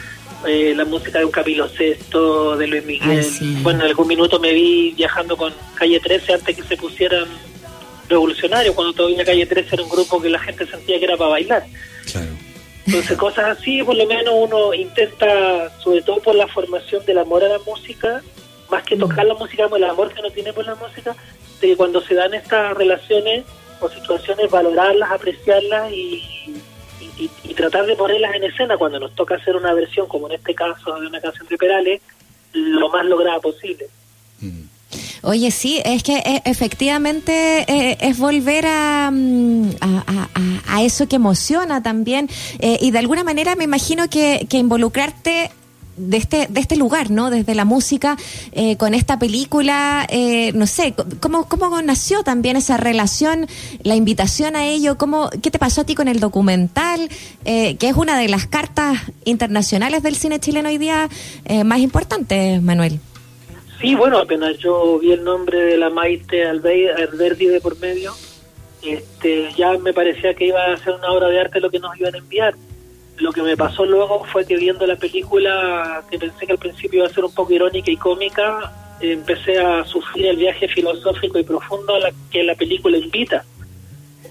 eh, 0.46 0.74
la 0.76 0.84
música 0.84 1.20
de 1.20 1.24
un 1.24 1.30
Camilo 1.30 1.66
de 1.68 2.66
Luis 2.66 2.84
Miguel. 2.84 3.26
Bueno, 3.62 3.80
en 3.80 3.86
algún 3.86 4.08
minuto 4.08 4.38
me 4.38 4.52
vi 4.52 4.92
viajando 4.94 5.38
con 5.38 5.54
Calle 5.74 6.00
13 6.00 6.34
antes 6.34 6.54
que 6.54 6.62
se 6.64 6.76
pusieran 6.76 7.26
revolucionarios, 8.08 8.74
cuando 8.74 8.92
todavía 8.92 9.24
Calle 9.24 9.46
13 9.46 9.74
era 9.74 9.82
un 9.82 9.88
grupo 9.90 10.20
que 10.20 10.30
la 10.30 10.38
gente 10.38 10.66
sentía 10.66 10.98
que 10.98 11.04
era 11.04 11.16
para 11.16 11.30
bailar. 11.30 11.64
Entonces, 12.86 13.16
cosas 13.16 13.58
así, 13.58 13.82
por 13.82 13.96
lo 13.96 14.06
menos 14.06 14.32
uno 14.36 14.72
intenta, 14.72 15.76
sobre 15.80 16.02
todo 16.02 16.20
por 16.20 16.36
la 16.36 16.46
formación 16.46 17.04
del 17.04 17.18
amor 17.18 17.42
a 17.42 17.48
la 17.48 17.58
música, 17.58 18.22
más 18.70 18.84
que 18.84 18.96
tocar 18.96 19.26
la 19.26 19.34
música, 19.34 19.68
el 19.74 19.84
amor 19.84 20.12
que 20.12 20.20
uno 20.20 20.30
tiene 20.30 20.52
por 20.52 20.64
la 20.64 20.76
música, 20.76 21.16
de 21.60 21.68
que 21.68 21.76
cuando 21.76 22.00
se 22.00 22.14
dan 22.14 22.32
estas 22.34 22.76
relaciones 22.76 23.44
o 23.80 23.88
situaciones, 23.88 24.50
valorarlas, 24.50 25.10
apreciarlas 25.10 25.92
y, 25.92 26.62
tratar 27.56 27.86
de 27.86 27.96
ponerlas 27.96 28.34
en 28.34 28.44
escena 28.44 28.76
cuando 28.76 29.00
nos 29.00 29.14
toca 29.14 29.36
hacer 29.36 29.56
una 29.56 29.72
versión, 29.72 30.06
como 30.06 30.26
en 30.28 30.34
este 30.34 30.54
caso 30.54 31.00
de 31.00 31.06
una 31.06 31.20
canción 31.22 31.46
de 31.48 31.56
Perales, 31.56 32.02
lo 32.52 32.90
más 32.90 33.06
lograda 33.06 33.40
posible. 33.40 33.86
Mm. 34.40 34.64
Oye, 35.26 35.50
sí, 35.50 35.82
es 35.84 36.04
que 36.04 36.18
eh, 36.18 36.42
efectivamente 36.44 37.64
eh, 37.66 37.98
es 38.00 38.16
volver 38.16 38.64
mm, 38.64 39.70
a, 39.80 40.28
a, 40.68 40.82
eso 40.82 41.08
que 41.08 41.16
emociona 41.16 41.82
también 41.82 42.30
eh, 42.60 42.78
y 42.80 42.92
de 42.92 43.00
alguna 43.00 43.24
manera 43.24 43.56
me 43.56 43.64
imagino 43.64 44.08
que, 44.08 44.46
que 44.48 44.58
involucrarte 44.58 45.50
de 45.96 46.16
este, 46.16 46.46
de 46.48 46.60
este 46.60 46.76
lugar, 46.76 47.10
¿no? 47.10 47.30
Desde 47.30 47.56
la 47.56 47.64
música, 47.64 48.16
con 48.76 48.92
esta 48.92 49.18
película, 49.18 50.06
no 50.52 50.66
sé, 50.66 50.94
¿cómo, 51.20 51.48
¿cómo 51.48 51.80
nació 51.80 52.22
también 52.22 52.56
esa 52.56 52.76
relación, 52.76 53.46
la 53.82 53.96
invitación 53.96 54.56
a 54.56 54.66
ello? 54.66 54.98
¿Cómo, 54.98 55.30
¿Qué 55.40 55.50
te 55.50 55.58
pasó 55.58 55.80
a 55.80 55.84
ti 55.84 55.94
con 55.94 56.06
el 56.06 56.20
documental, 56.20 57.08
que 57.44 57.78
es 57.80 57.96
una 57.96 58.18
de 58.18 58.28
las 58.28 58.46
cartas 58.46 58.98
internacionales 59.24 60.02
del 60.02 60.16
cine 60.16 60.38
chileno 60.38 60.68
hoy 60.68 60.76
día 60.76 61.08
más 61.64 61.78
importantes, 61.78 62.60
Manuel? 62.60 63.00
Sí, 63.80 63.94
bueno, 63.94 64.18
apenas 64.18 64.56
yo 64.58 64.98
vi 64.98 65.12
el 65.12 65.22
nombre 65.22 65.58
de 65.58 65.76
la 65.76 65.90
Maite 65.90 66.46
Alberdi 66.46 67.46
de 67.46 67.60
por 67.60 67.78
medio, 67.78 68.14
este, 68.82 69.50
ya 69.56 69.76
me 69.78 69.92
parecía 69.92 70.34
que 70.34 70.46
iba 70.46 70.64
a 70.64 70.76
ser 70.76 70.94
una 70.94 71.10
obra 71.10 71.28
de 71.28 71.40
arte 71.40 71.60
lo 71.60 71.70
que 71.70 71.78
nos 71.78 71.96
iban 71.98 72.14
a 72.14 72.18
enviar. 72.18 72.54
Lo 73.18 73.32
que 73.32 73.42
me 73.42 73.56
pasó 73.56 73.84
luego 73.84 74.24
fue 74.24 74.46
que 74.46 74.56
viendo 74.56 74.86
la 74.86 74.96
película, 74.96 76.02
que 76.10 76.18
pensé 76.18 76.46
que 76.46 76.52
al 76.52 76.58
principio 76.58 76.98
iba 77.00 77.06
a 77.06 77.12
ser 77.12 77.24
un 77.24 77.34
poco 77.34 77.52
irónica 77.52 77.90
y 77.90 77.96
cómica, 77.96 78.72
empecé 79.00 79.58
a 79.58 79.84
sufrir 79.84 80.26
el 80.26 80.36
viaje 80.36 80.68
filosófico 80.68 81.38
y 81.38 81.44
profundo 81.44 81.94
a 81.94 82.00
la 82.00 82.12
que 82.30 82.42
la 82.44 82.54
película 82.54 82.96
invita. 82.98 83.44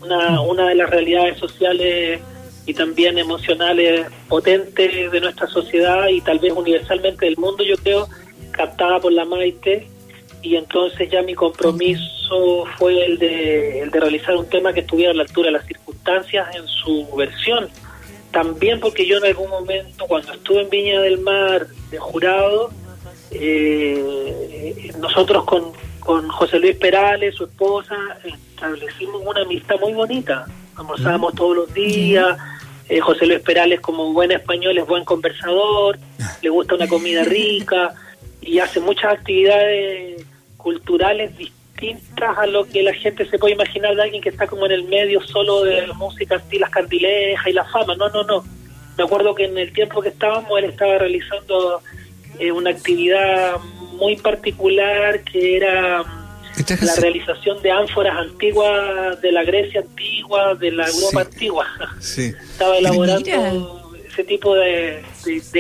Una, 0.04 0.42
una 0.42 0.70
de 0.70 0.76
las 0.76 0.90
realidades 0.90 1.38
sociales 1.38 2.22
y 2.68 2.74
también 2.74 3.18
emocionales 3.18 4.08
potentes 4.28 5.12
de 5.12 5.22
nuestra 5.22 5.48
sociedad 5.48 6.08
y 6.08 6.22
tal 6.22 6.40
vez 6.40 6.54
universalmente 6.54 7.26
del 7.26 7.38
mundo, 7.38 7.64
yo 7.64 7.76
creo, 7.78 8.08
captada 8.56 9.00
por 9.00 9.12
la 9.12 9.26
Maite 9.26 9.88
y 10.42 10.56
entonces 10.56 11.10
ya 11.10 11.22
mi 11.24 11.34
compromiso 11.34 12.66
fue 12.78 13.04
el 13.04 13.18
de, 13.18 13.82
el 13.82 13.90
de 13.90 14.00
realizar 14.00 14.36
un 14.36 14.48
tema 14.48 14.74
que 14.74 14.82
estuviera 14.82 15.12
a 15.12 15.16
la 15.16 15.24
altura 15.24 15.48
de 15.48 15.54
las 15.54 15.66
circunstancias 15.66 16.48
en 16.56 16.68
su 16.68 17.08
versión. 17.16 17.68
También 18.32 18.80
porque 18.80 19.08
yo 19.08 19.18
en 19.18 19.26
algún 19.26 19.50
momento, 19.50 20.06
cuando 20.08 20.34
estuve 20.34 20.62
en 20.62 20.70
Viña 20.70 21.02
del 21.02 21.20
Mar 21.20 21.68
de 21.90 21.98
jurado, 21.98 22.70
eh, 23.32 24.92
nosotros 25.00 25.46
con, 25.46 25.72
con 26.00 26.28
José 26.30 26.60
Luis 26.60 26.76
Perales, 26.76 27.36
su 27.36 27.46
esposa, 27.46 27.96
establecimos 28.24 29.24
una 29.26 29.42
amistad 29.42 29.78
muy 29.80 29.94
bonita. 29.94 30.46
Almorzábamos 30.76 31.34
todos 31.34 31.56
los 31.56 31.74
días. 31.74 32.38
Eh, 32.88 33.00
José 33.00 33.26
Luis 33.26 33.40
Perales, 33.40 33.80
como 33.80 34.14
buen 34.14 34.32
español, 34.32 34.78
es 34.78 34.86
buen 34.86 35.06
conversador, 35.06 35.98
le 36.44 36.50
gusta 36.50 36.76
una 36.76 36.88
comida 36.88 37.24
rica 37.24 37.96
y 38.46 38.60
hace 38.60 38.80
muchas 38.80 39.14
actividades 39.14 40.24
culturales 40.58 41.36
distintas 41.38 42.38
a 42.38 42.46
lo 42.46 42.66
que 42.66 42.84
la 42.84 42.94
gente 42.94 43.30
se 43.30 43.38
puede 43.38 43.54
imaginar 43.56 43.96
de 43.96 44.04
alguien 44.04 44.22
que 44.22 44.30
está 44.30 44.48
como 44.48 44.66
en 44.66 44.72
el 44.72 44.84
medio 44.86 45.20
solo 45.22 45.64
de 45.64 45.88
música 45.94 46.36
así, 46.36 46.58
las 46.58 46.70
candilejas 46.70 47.48
y 47.48 47.54
la 47.54 47.66
fama. 47.66 47.96
No, 47.96 48.10
no, 48.10 48.24
no. 48.24 48.44
Me 48.98 49.04
acuerdo 49.04 49.36
que 49.36 49.46
en 49.46 49.58
el 49.58 49.74
tiempo 49.74 50.02
que 50.02 50.10
estábamos 50.10 50.58
él 50.58 50.66
estaba 50.66 51.00
realizando 51.00 51.82
eh, 52.40 52.52
una 52.52 52.70
actividad 52.70 53.58
muy 53.98 54.16
particular 54.18 55.22
que 55.24 55.58
era 55.58 56.04
la 56.82 56.96
realización 56.96 57.62
de 57.62 57.72
ánforas 57.72 58.16
antiguas 58.18 59.22
de 59.22 59.32
la 59.32 59.44
Grecia 59.44 59.82
antigua, 59.82 60.56
de 60.56 60.72
la 60.72 60.88
Europa 60.88 61.22
antigua. 61.22 61.68
Estaba 62.00 62.78
elaborando 62.78 63.85
ese 64.16 64.24
tipo 64.24 64.56
de, 64.56 65.04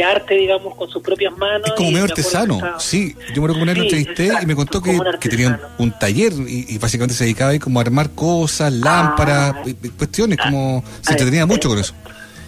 arte, 0.04 0.36
digamos, 0.36 0.76
con 0.76 0.90
sus 0.90 1.02
propias 1.02 1.36
manos. 1.38 1.68
Es 1.68 1.74
como 1.74 1.92
medio 1.92 2.06
artesano, 2.06 2.80
sí. 2.80 3.16
Yo 3.34 3.42
me 3.42 3.48
acuerdo 3.48 3.56
que 3.56 3.62
una 3.64 3.72
entrevisté 3.74 4.32
y 4.42 4.46
me 4.46 4.56
contó 4.56 4.82
que, 4.82 4.98
que 5.20 5.30
tenía 5.30 5.60
un, 5.78 5.92
taller 6.00 6.32
y, 6.48 6.78
básicamente 6.78 7.14
se 7.14 7.26
dedicaba 7.26 7.52
ahí 7.52 7.60
como 7.60 7.80
a 7.80 7.84
armar 7.84 8.12
cosas, 8.12 8.72
lámparas, 8.72 9.56
ah. 9.58 9.64
cuestiones, 9.98 10.40
como 10.40 10.84
se 11.02 11.12
entretenía 11.12 11.46
mucho 11.46 11.70
con 11.70 11.80
eso. 11.80 11.94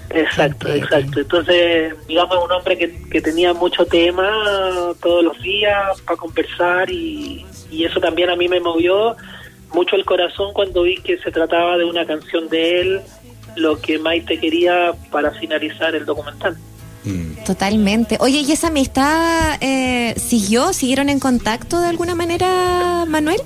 Exacto, 0.10 0.74
exacto. 0.74 1.20
Entonces, 1.20 1.94
digamos, 2.08 2.38
un 2.44 2.52
hombre 2.52 2.78
que, 2.78 3.04
que 3.12 3.22
tenía 3.22 3.54
mucho 3.54 3.86
tema 3.86 4.30
todos 5.02 5.24
los 5.24 5.42
días 5.42 6.00
para 6.06 6.18
conversar 6.18 6.90
y, 6.90 7.46
y 7.70 7.84
eso 7.84 8.00
también 8.00 8.30
a 8.30 8.38
mí 8.38 8.48
me 8.48 8.62
movió 8.62 9.18
mucho 9.74 9.98
el 9.98 10.06
corazón 10.06 10.54
cuando 10.54 10.84
vi 10.84 10.96
que 10.98 11.18
se 11.18 11.32
trataba 11.32 11.78
de 11.78 11.84
una 11.84 12.06
canción 12.06 12.48
de 12.48 12.80
él, 12.80 13.02
lo 13.58 13.80
que 13.80 14.00
Maite 14.00 14.40
quería 14.40 14.94
para 15.12 15.32
finalizar 15.32 15.96
el 15.96 16.06
documental. 16.06 16.58
Mm. 17.04 17.44
Totalmente. 17.46 18.18
Oye, 18.20 18.40
¿y 18.40 18.52
esa 18.52 18.68
amistad 18.68 19.58
eh, 19.62 20.14
siguió? 20.18 20.74
¿Siguieron 20.74 21.10
en 21.10 21.20
contacto 21.20 21.80
de 21.80 21.88
alguna 21.88 22.16
manera, 22.16 23.06
Manuel? 23.08 23.42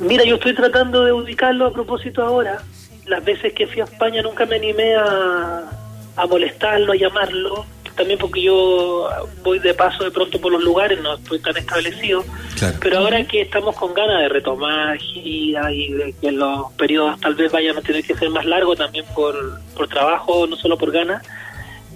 Mira, 0.00 0.24
yo 0.24 0.34
estoy 0.36 0.54
tratando 0.54 1.04
de 1.04 1.12
ubicarlo 1.12 1.66
a 1.66 1.72
propósito 1.72 2.22
ahora. 2.22 2.62
Las 3.06 3.24
veces 3.24 3.52
que 3.52 3.66
fui 3.66 3.80
a 3.80 3.84
España 3.84 4.22
nunca 4.22 4.46
me 4.46 4.56
animé 4.56 4.94
a, 4.96 5.70
a 6.16 6.26
molestarlo, 6.26 6.92
a 6.92 6.96
llamarlo 6.96 7.64
también 7.96 8.18
porque 8.18 8.42
yo 8.42 9.08
voy 9.42 9.58
de 9.58 9.74
paso 9.74 10.04
de 10.04 10.10
pronto 10.10 10.40
por 10.40 10.52
los 10.52 10.62
lugares, 10.62 11.00
no 11.00 11.14
estoy 11.14 11.40
tan 11.40 11.56
establecido, 11.56 12.24
pero 12.80 12.98
ahora 12.98 13.24
que 13.24 13.40
estamos 13.40 13.74
con 13.76 13.94
ganas 13.94 14.20
de 14.22 14.28
retomar 14.28 14.98
gira 14.98 15.72
y 15.72 15.92
de 15.92 16.12
que 16.12 16.30
los 16.30 16.72
periodos 16.72 17.20
tal 17.20 17.34
vez 17.34 17.50
vayan 17.50 17.76
a 17.76 17.80
tener 17.80 18.04
que 18.04 18.14
ser 18.14 18.30
más 18.30 18.44
largos 18.44 18.78
también 18.78 19.04
por, 19.14 19.60
por 19.74 19.88
trabajo, 19.88 20.46
no 20.46 20.56
solo 20.56 20.76
por 20.76 20.92
ganas, 20.92 21.22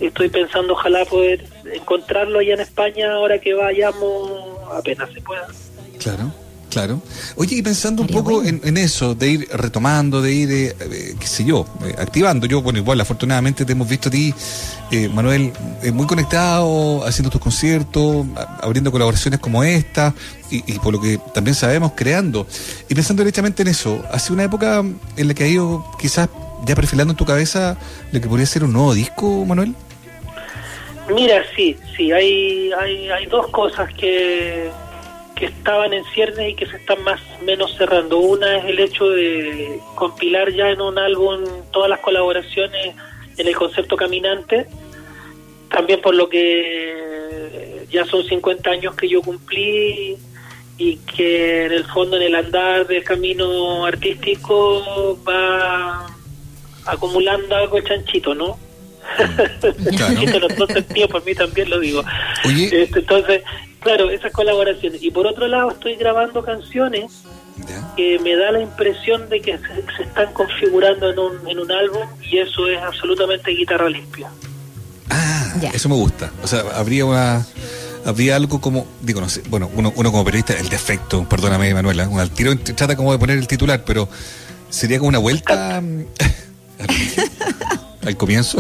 estoy 0.01 0.29
pensando 0.31 0.73
ojalá 0.73 1.05
poder 1.05 1.45
encontrarlo 1.73 2.39
allá 2.39 2.55
en 2.55 2.61
España 2.61 3.13
ahora 3.13 3.39
que 3.39 3.55
vayamos 3.55 4.31
apenas 4.73 5.13
se 5.13 5.21
pueda. 5.21 5.47
Claro. 5.99 6.33
Claro. 6.71 7.03
Oye, 7.35 7.57
y 7.57 7.63
pensando 7.63 8.03
un 8.03 8.09
poco 8.09 8.45
en, 8.45 8.77
eso, 8.77 9.17
de 9.17 9.29
ir 9.29 9.49
retomando, 9.53 10.23
de 10.23 10.33
ir, 10.33 10.53
eh, 10.53 10.77
eh, 10.81 11.15
qué 11.19 11.27
sé 11.27 11.45
yo, 11.45 11.67
eh, 11.85 11.97
activando. 11.99 12.47
Yo, 12.47 12.63
bueno, 12.63 12.79
igual, 12.79 13.01
afortunadamente 13.01 13.65
te 13.65 13.73
hemos 13.73 13.89
visto 13.89 14.09
a 14.09 14.13
ti, 14.13 14.33
Manuel, 15.13 15.53
muy 15.93 16.07
conectado, 16.07 17.05
haciendo 17.05 17.29
tus 17.29 17.41
conciertos, 17.41 18.25
abriendo 18.63 18.93
colaboraciones 18.93 19.41
como 19.41 19.65
esta, 19.65 20.15
y, 20.49 20.79
por 20.79 20.93
lo 20.93 21.01
que 21.01 21.19
también 21.35 21.57
sabemos, 21.57 21.93
creando. 21.97 22.47
Y 22.89 22.95
pensando 22.95 23.23
directamente 23.23 23.63
en 23.63 23.69
eso, 23.69 24.05
hace 24.13 24.33
una 24.33 24.45
época 24.45 24.85
en 25.17 25.29
la 25.29 25.35
que 25.35 25.45
ha 25.45 25.49
ido 25.49 25.85
quizás 25.99 26.29
ya 26.67 26.77
perfilando 26.77 27.13
en 27.13 27.17
tu 27.17 27.25
cabeza 27.25 27.77
lo 28.13 28.21
que 28.21 28.29
podría 28.29 28.47
ser 28.47 28.63
un 28.63 28.73
nuevo 28.73 28.95
disco, 28.95 29.45
Manuel. 29.45 29.75
Mira, 31.13 31.43
sí, 31.57 31.77
sí, 31.97 32.13
hay, 32.13 32.71
hay, 32.81 33.09
hay 33.09 33.27
dos 33.27 33.49
cosas 33.49 33.93
que 33.95 34.71
que 35.41 35.47
estaban 35.47 35.95
en 35.95 36.05
ciernes 36.13 36.51
y 36.51 36.55
que 36.55 36.67
se 36.67 36.77
están 36.77 37.03
más 37.03 37.19
menos 37.43 37.75
cerrando. 37.79 38.19
Una 38.19 38.59
es 38.59 38.67
el 38.67 38.79
hecho 38.79 39.09
de 39.09 39.81
compilar 39.95 40.53
ya 40.53 40.69
en 40.69 40.83
un 40.83 40.99
álbum 40.99 41.45
todas 41.73 41.89
las 41.89 42.01
colaboraciones 42.01 42.95
en 43.39 43.49
el 43.49 43.57
concepto 43.57 43.97
caminante, 43.97 44.67
también 45.71 46.03
por 46.03 46.15
lo 46.15 46.29
que 46.29 47.87
ya 47.91 48.05
son 48.05 48.23
50 48.23 48.71
años 48.71 48.95
que 48.95 49.09
yo 49.09 49.23
cumplí 49.23 50.19
y 50.77 50.97
que 50.99 51.65
en 51.65 51.73
el 51.73 51.87
fondo 51.87 52.19
en 52.19 52.25
el 52.25 52.35
andar 52.35 52.87
del 52.87 53.03
camino 53.03 53.87
artístico 53.87 55.19
va 55.27 56.07
acumulando 56.85 57.57
algo 57.57 57.81
chanchito, 57.81 58.35
¿no? 58.35 58.59
Claro. 59.97 60.39
los 60.39 60.57
dos 60.57 60.69
sentidos, 60.71 61.11
por 61.11 61.25
mí 61.25 61.35
también 61.35 61.71
lo 61.71 61.81
digo. 61.81 62.05
Este, 62.45 62.99
entonces, 63.01 63.43
Claro, 63.81 64.11
esas 64.11 64.33
colaboraciones. 64.33 65.03
Y 65.03 65.11
por 65.11 65.27
otro 65.27 65.49
lado, 65.49 65.71
estoy 65.71 65.97
grabando 65.97 66.45
canciones 66.45 67.25
que 67.97 68.19
me 68.21 68.37
da 68.37 68.53
la 68.53 68.61
impresión 68.61 69.29
de 69.29 69.41
que 69.41 69.59
se, 69.59 70.03
están 70.03 70.33
configurando 70.33 71.11
en 71.11 71.19
un, 71.19 71.49
en 71.49 71.59
un 71.59 71.71
álbum 71.71 72.03
y 72.23 72.39
eso 72.39 72.67
es 72.69 72.79
absolutamente 72.79 73.51
guitarra 73.51 73.89
limpia. 73.89 74.31
Ah, 75.11 75.55
eso 75.73 75.89
me 75.89 75.95
gusta. 75.95 76.31
O 76.43 76.47
sea, 76.47 76.61
habría 76.75 77.05
una 77.05 77.45
habría 78.05 78.37
algo 78.37 78.61
como, 78.61 78.87
digo, 79.03 79.21
no 79.21 79.29
sé, 79.29 79.43
bueno, 79.49 79.71
uno, 79.75 79.93
uno 79.95 80.11
como 80.11 80.25
periodista, 80.25 80.55
el 80.59 80.69
defecto, 80.69 81.29
perdóname 81.29 81.75
Manuela, 81.75 82.09
un 82.09 82.19
al 82.19 82.31
tiro 82.31 82.57
trata 82.59 82.97
como 82.97 83.13
de 83.13 83.19
poner 83.19 83.37
el 83.39 83.47
titular, 83.47 83.85
pero 83.85 84.09
sería 84.71 84.99
como 84.99 85.09
una 85.09 85.19
vuelta 85.19 85.83
al 88.07 88.17
comienzo. 88.17 88.59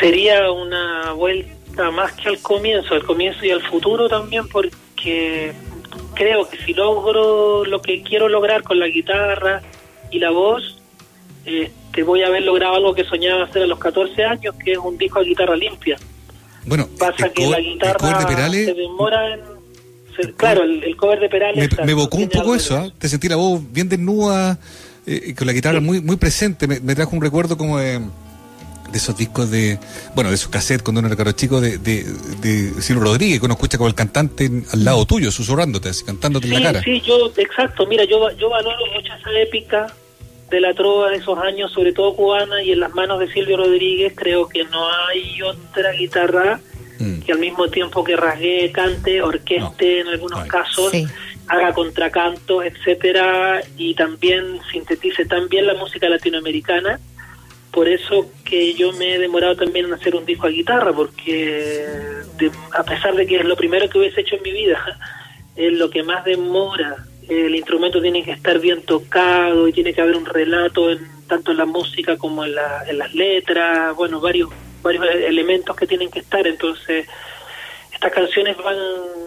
Sería 0.00 0.52
una 0.52 1.12
vuelta 1.12 1.57
más 1.92 2.12
que 2.12 2.28
al 2.28 2.38
comienzo, 2.40 2.94
al 2.94 3.04
comienzo 3.04 3.44
y 3.44 3.50
al 3.50 3.62
futuro 3.62 4.08
también, 4.08 4.48
porque 4.48 5.52
creo 6.14 6.48
que 6.48 6.58
si 6.64 6.74
logro 6.74 7.64
lo 7.64 7.80
que 7.80 8.02
quiero 8.02 8.28
lograr 8.28 8.62
con 8.62 8.78
la 8.78 8.88
guitarra 8.88 9.62
y 10.10 10.18
la 10.18 10.30
voz, 10.30 10.80
este, 11.44 12.02
voy 12.02 12.22
a 12.22 12.26
haber 12.26 12.42
logrado 12.42 12.74
algo 12.74 12.94
que 12.94 13.04
soñaba 13.04 13.44
hacer 13.44 13.62
a 13.62 13.66
los 13.66 13.78
14 13.78 14.24
años, 14.24 14.54
que 14.62 14.72
es 14.72 14.78
un 14.78 14.98
disco 14.98 15.20
a 15.20 15.22
guitarra 15.22 15.56
limpia. 15.56 15.96
Bueno, 16.66 16.88
pasa 16.98 17.30
que 17.30 17.46
la 17.46 17.60
guitarra 17.60 18.26
se 18.50 18.74
demora 18.74 19.34
en... 19.34 20.32
claro, 20.36 20.64
el, 20.64 20.96
cover 20.96 21.20
de 21.20 21.28
Perales... 21.28 21.70
Me, 21.84 21.92
evocó 21.92 22.18
un 22.18 22.28
poco 22.28 22.54
eso, 22.54 22.76
¿ah? 22.76 22.92
te 22.98 23.08
sentí 23.08 23.28
la 23.28 23.36
voz 23.36 23.62
bien 23.72 23.88
desnuda, 23.88 24.58
eh, 25.06 25.34
con 25.34 25.46
la 25.46 25.52
guitarra 25.52 25.80
muy 25.80 26.02
muy 26.02 26.16
presente, 26.16 26.66
me, 26.66 26.80
me 26.80 26.94
trajo 26.94 27.16
un 27.16 27.22
recuerdo 27.22 27.56
como 27.56 27.78
de 27.78 28.00
de 28.90 28.98
esos 28.98 29.16
discos 29.16 29.50
de, 29.50 29.78
bueno, 30.14 30.30
de 30.30 30.36
esos 30.36 30.48
cassettes 30.48 30.82
cuando 30.82 31.00
uno 31.00 31.08
era 31.08 31.16
caro 31.16 31.32
chico 31.32 31.60
de, 31.60 31.78
de, 31.78 32.04
de 32.40 32.72
Ciro 32.80 33.00
Rodríguez, 33.00 33.38
que 33.38 33.46
uno 33.46 33.54
escucha 33.54 33.78
con 33.78 33.88
el 33.88 33.94
cantante 33.94 34.50
al 34.72 34.84
lado 34.84 35.04
tuyo, 35.06 35.30
susurrándote, 35.30 35.90
así, 35.90 36.04
cantándote 36.04 36.46
en 36.48 36.54
la 36.54 36.62
cara. 36.62 36.82
Sí, 36.82 37.00
yo, 37.02 37.30
exacto, 37.36 37.86
mira, 37.86 38.04
yo, 38.04 38.30
yo 38.36 38.48
valoro 38.50 38.86
mucho 38.94 39.12
esa 39.12 39.30
épica 39.40 39.86
de 40.50 40.60
la 40.60 40.72
trova 40.72 41.10
de 41.10 41.16
esos 41.16 41.38
años, 41.38 41.70
sobre 41.72 41.92
todo 41.92 42.14
cubana, 42.14 42.62
y 42.62 42.72
en 42.72 42.80
las 42.80 42.94
manos 42.94 43.20
de 43.20 43.30
Silvio 43.30 43.58
Rodríguez 43.58 44.14
creo 44.16 44.48
que 44.48 44.64
no 44.64 44.88
hay 45.06 45.42
otra 45.42 45.92
guitarra 45.92 46.60
mm. 46.98 47.20
que 47.20 47.32
al 47.32 47.38
mismo 47.38 47.68
tiempo 47.68 48.02
que 48.02 48.16
rasgue, 48.16 48.72
cante, 48.72 49.20
orqueste 49.20 50.00
en 50.00 50.08
algunos 50.08 50.46
casos, 50.46 50.92
haga 51.46 51.72
contracantos, 51.74 52.64
etcétera, 52.64 53.62
y 53.76 53.94
también 53.94 54.60
sintetice 54.72 55.26
tan 55.26 55.48
bien 55.48 55.66
la 55.66 55.74
música 55.74 56.08
latinoamericana 56.08 56.98
por 57.78 57.88
eso 57.88 58.28
que 58.44 58.74
yo 58.74 58.92
me 58.94 59.14
he 59.14 59.18
demorado 59.20 59.54
también 59.54 59.86
en 59.86 59.92
hacer 59.92 60.16
un 60.16 60.26
disco 60.26 60.48
a 60.48 60.50
guitarra, 60.50 60.92
porque 60.92 61.86
a 62.72 62.82
pesar 62.82 63.14
de 63.14 63.24
que 63.24 63.36
es 63.36 63.44
lo 63.44 63.54
primero 63.54 63.88
que 63.88 63.98
hubiese 63.98 64.22
hecho 64.22 64.34
en 64.34 64.42
mi 64.42 64.50
vida, 64.50 64.98
es 65.54 65.72
lo 65.74 65.88
que 65.88 66.02
más 66.02 66.24
demora. 66.24 66.96
El 67.28 67.54
instrumento 67.54 68.02
tiene 68.02 68.24
que 68.24 68.32
estar 68.32 68.58
bien 68.58 68.82
tocado 68.82 69.68
y 69.68 69.72
tiene 69.72 69.94
que 69.94 70.00
haber 70.00 70.16
un 70.16 70.26
relato 70.26 70.90
en, 70.90 71.06
tanto 71.28 71.52
en 71.52 71.58
la 71.58 71.66
música 71.66 72.16
como 72.16 72.44
en, 72.44 72.52
en 72.88 72.98
las 72.98 73.14
letras, 73.14 73.94
bueno, 73.94 74.20
varios 74.20 74.50
varios 74.82 75.06
elementos 75.14 75.76
que 75.76 75.86
tienen 75.86 76.10
que 76.10 76.18
estar, 76.18 76.44
entonces 76.48 77.06
estas 77.92 78.12
canciones 78.12 78.56
van 78.56 78.76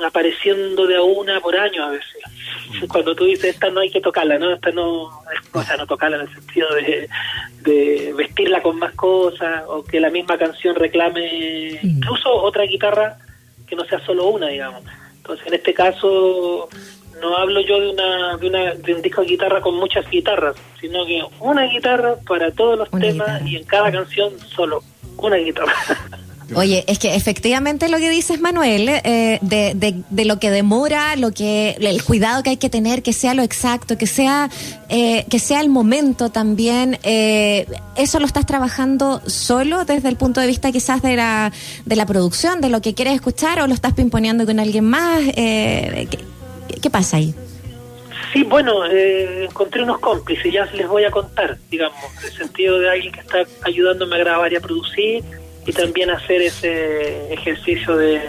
apareciendo 0.06 0.86
de 0.88 0.98
a 0.98 1.04
una 1.04 1.40
por 1.40 1.56
año 1.56 1.86
a 1.86 1.92
veces. 1.92 2.22
Cuando 2.88 3.16
tú 3.16 3.26
dices, 3.26 3.56
esta 3.56 3.70
no 3.70 3.80
hay 3.80 3.90
que 3.90 4.02
tocarla, 4.02 4.38
¿no? 4.38 4.54
Esta 4.54 4.72
no, 4.72 5.04
o 5.54 5.64
sea, 5.64 5.78
no 5.78 5.88
tocarla 5.88 6.18
en 6.18 6.24
el 6.24 6.34
sentido 6.34 6.68
de, 6.76 7.10
de 7.62 8.14
vestirla 8.18 8.62
con 8.62 8.80
más 8.80 8.94
cosas 8.94 9.64
o 9.68 9.84
que 9.84 10.00
la 10.00 10.10
misma 10.10 10.38
canción 10.38 10.76
reclame 10.76 11.80
mm. 11.82 11.88
incluso 11.88 12.34
otra 12.34 12.64
guitarra 12.64 13.18
que 13.68 13.76
no 13.76 13.86
sea 13.86 14.00
solo 14.06 14.28
una, 14.28 14.48
digamos. 14.48 14.84
Entonces, 15.18 15.48
en 15.48 15.54
este 15.54 15.74
caso, 15.74 16.68
no 17.22 17.38
hablo 17.38 17.62
yo 17.62 17.80
de, 17.80 17.90
una, 17.90 18.38
de, 18.38 18.48
una, 18.48 18.74
de 18.74 18.96
un 18.96 19.02
disco 19.02 19.22
de 19.22 19.28
guitarra 19.28 19.62
con 19.62 19.76
muchas 19.76 20.10
guitarras, 20.10 20.56
sino 20.80 21.06
que 21.06 21.24
una 21.40 21.64
guitarra 21.64 22.16
para 22.28 22.52
todos 22.52 22.78
los 22.78 22.90
temas 22.92 23.42
y 23.46 23.58
en 23.58 23.64
cada 23.64 23.92
canción 23.92 24.38
solo 24.40 24.84
una 25.18 25.38
guitarra. 25.38 25.74
Oye, 26.54 26.84
es 26.88 27.00
que 27.00 27.16
efectivamente 27.16 27.88
lo 27.88 27.98
que 27.98 28.10
dices, 28.10 28.42
Manuel, 28.42 28.90
eh, 28.90 29.40
de, 29.42 30.04
de, 30.10 30.26
lo 30.26 30.38
que 30.38 30.52
demora, 30.52 31.16
lo 31.16 31.32
que 31.32 31.78
el 31.80 32.04
cuidado 32.04 32.44
que 32.44 32.52
hay 32.52 32.58
que 32.58 32.70
tener, 32.70 33.04
que 33.04 33.14
sea 33.14 33.34
lo 33.34 33.42
exacto, 33.42 33.98
que 33.98 34.08
sea 34.08 34.50
eh, 34.90 35.26
que 35.30 35.40
sea 35.40 35.62
el 35.62 35.70
momento 35.70 36.30
también. 36.30 37.00
Eh, 37.04 37.68
eso 37.96 38.20
lo 38.20 38.26
estás 38.26 38.46
trabajando 38.46 39.22
solo 39.28 39.86
desde 39.86 40.10
el 40.10 40.18
punto 40.18 40.42
de 40.42 40.48
vista 40.48 40.72
quizás 40.72 41.02
de 41.02 41.16
la 41.16 41.54
de 41.86 41.96
la 41.96 42.06
producción, 42.06 42.60
de 42.60 42.70
lo 42.70 42.82
que 42.82 42.94
quieres 42.94 43.16
escuchar, 43.16 43.62
o 43.62 43.68
lo 43.68 43.74
estás 43.74 43.94
pimponeando 43.94 44.46
con 44.46 44.60
alguien 44.60 44.86
más. 44.86 45.22
¿qué, 45.34 46.08
¿qué, 46.82 46.90
pasa 46.90 47.18
ahí? 47.18 47.34
Sí, 48.34 48.44
bueno, 48.44 48.86
encontré 48.86 49.84
unos 49.84 50.00
cómplices, 50.00 50.52
ya 50.52 50.66
les 50.66 50.88
voy 50.88 51.06
a 51.06 51.12
contar, 51.12 51.58
digamos, 51.70 52.00
en 52.20 52.28
el 52.28 52.38
sentido 52.38 52.80
de 52.80 52.90
alguien 52.90 53.12
que 53.12 53.22
está 53.22 53.46
ayudándome 53.64 54.16
a 54.16 54.20
grabar 54.20 54.52
y 54.52 54.56
a 54.58 54.62
producir 54.62 55.24
y 55.66 55.74
también 55.74 56.10
hacer 56.10 56.42
ese 56.42 57.34
ejercicio 57.34 57.96
de, 57.96 58.22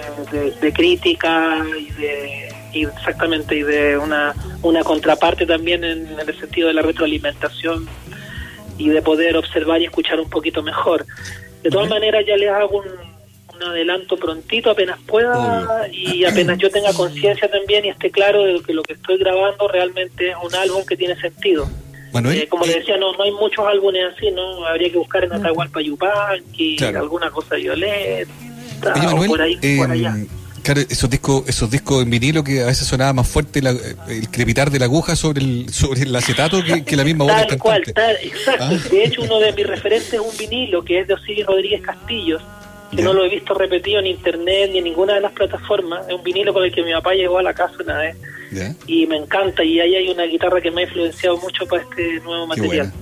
crítica 0.74 1.64
y 1.78 1.90
de 1.92 2.52
exactamente 2.74 3.56
y 3.56 3.62
de 3.62 3.98
una, 3.98 4.34
una 4.62 4.82
contraparte 4.82 5.46
también 5.46 5.84
en, 5.84 6.08
el 6.18 6.38
sentido 6.38 6.68
de 6.68 6.74
la 6.74 6.82
retroalimentación 6.82 7.86
y 8.78 8.88
de 8.88 9.02
poder 9.02 9.36
observar 9.36 9.80
y 9.80 9.84
escuchar 9.84 10.20
un 10.20 10.30
poquito 10.30 10.62
mejor. 10.62 11.06
De 11.62 11.70
todas 11.70 11.88
maneras 11.88 12.24
ya 12.26 12.36
les 12.36 12.50
hago 12.50 12.78
un, 12.78 13.12
adelanto 13.62 14.16
prontito 14.16 14.70
apenas 14.70 14.98
pueda 15.06 15.86
y 15.92 16.24
apenas 16.24 16.58
yo 16.58 16.68
tenga 16.68 16.92
conciencia 16.92 17.48
también 17.48 17.84
y 17.84 17.90
esté 17.90 18.10
claro 18.10 18.42
de 18.42 18.60
que 18.60 18.72
lo 18.72 18.82
que 18.82 18.94
estoy 18.94 19.18
grabando 19.18 19.68
realmente 19.68 20.30
es 20.30 20.36
un 20.42 20.52
álbum 20.56 20.84
que 20.84 20.96
tiene 20.96 21.14
sentido. 21.20 21.68
Eh, 22.14 22.47
como 22.49 22.66
le 22.66 22.75
decía, 22.75 22.99
no 22.99 23.12
no 23.16 23.25
hay 23.25 23.33
muchos 23.33 23.66
álbumes 23.66 24.02
así, 24.14 24.31
¿no? 24.31 24.66
Habría 24.66 24.90
que 24.90 24.99
buscar 24.99 25.25
en 25.25 25.33
Atahualpa 25.33 25.81
Yupanqui, 25.81 26.76
alguna 26.85 27.31
cosa 27.31 27.57
violeta, 27.57 28.31
o 29.14 29.26
por 29.26 29.40
ahí, 29.40 29.57
por 29.78 29.90
allá. 29.90 30.11
Em, 30.11 30.28
claro, 30.62 30.83
esos 30.83 31.09
discos, 31.09 31.49
esos 31.49 31.71
discos 31.71 32.02
en 32.02 32.11
vinilo 32.11 32.45
que 32.45 32.62
a 32.62 32.66
veces 32.66 32.87
sonaba 32.87 33.14
más 33.14 33.28
fuerte 33.28 33.61
el 33.61 34.28
crepitar 34.31 34.71
de 34.71 34.78
la 34.78 34.85
aguja 34.85 35.16
sobre 35.16 35.42
el, 35.42 35.69
sobre 35.73 36.02
el 36.02 36.14
acetato 36.14 36.62
que, 36.62 36.97
la 36.97 37.04
misma 37.04 37.25
voz 37.25 37.47
Tal 37.47 37.59
cual, 37.59 37.83
tal, 37.95 38.16
exacto. 38.23 38.64
Ah. 38.64 38.78
De 38.90 39.04
hecho, 39.04 39.23
uno 39.23 39.38
de 39.38 39.52
mis 39.52 39.66
referentes 39.66 40.12
es 40.12 40.21
un 40.21 40.37
vinilo 40.37 40.85
que 40.85 41.00
es 41.00 41.09
de 41.09 41.14
Osiris 41.14 41.47
Rodríguez 41.47 41.81
Castillos, 41.81 42.42
que 42.94 43.02
no 43.02 43.12
lo 43.12 43.25
he 43.25 43.28
visto 43.28 43.54
repetido 43.54 44.00
en 44.00 44.06
internet 44.06 44.70
ni 44.72 44.78
en 44.78 44.84
ninguna 44.84 45.14
de 45.14 45.20
las 45.20 45.32
plataformas. 45.32 46.06
Es 46.08 46.14
un 46.14 46.22
vinilo 46.22 46.52
con 46.52 46.64
el 46.64 46.72
que 46.72 46.82
mi 46.82 46.92
papá 46.92 47.14
llegó 47.14 47.38
a 47.38 47.42
la 47.42 47.54
casa 47.54 47.75
una 47.82 47.99
vez. 47.99 48.16
Y 48.87 49.06
me 49.06 49.16
encanta. 49.16 49.64
Y 49.64 49.80
ahí 49.80 49.94
hay 49.94 50.08
una 50.08 50.25
guitarra 50.25 50.61
que 50.61 50.70
me 50.70 50.82
ha 50.82 50.84
influenciado 50.84 51.38
mucho 51.38 51.66
para 51.66 51.82
este 51.82 52.20
nuevo 52.20 52.46
material. 52.46 52.92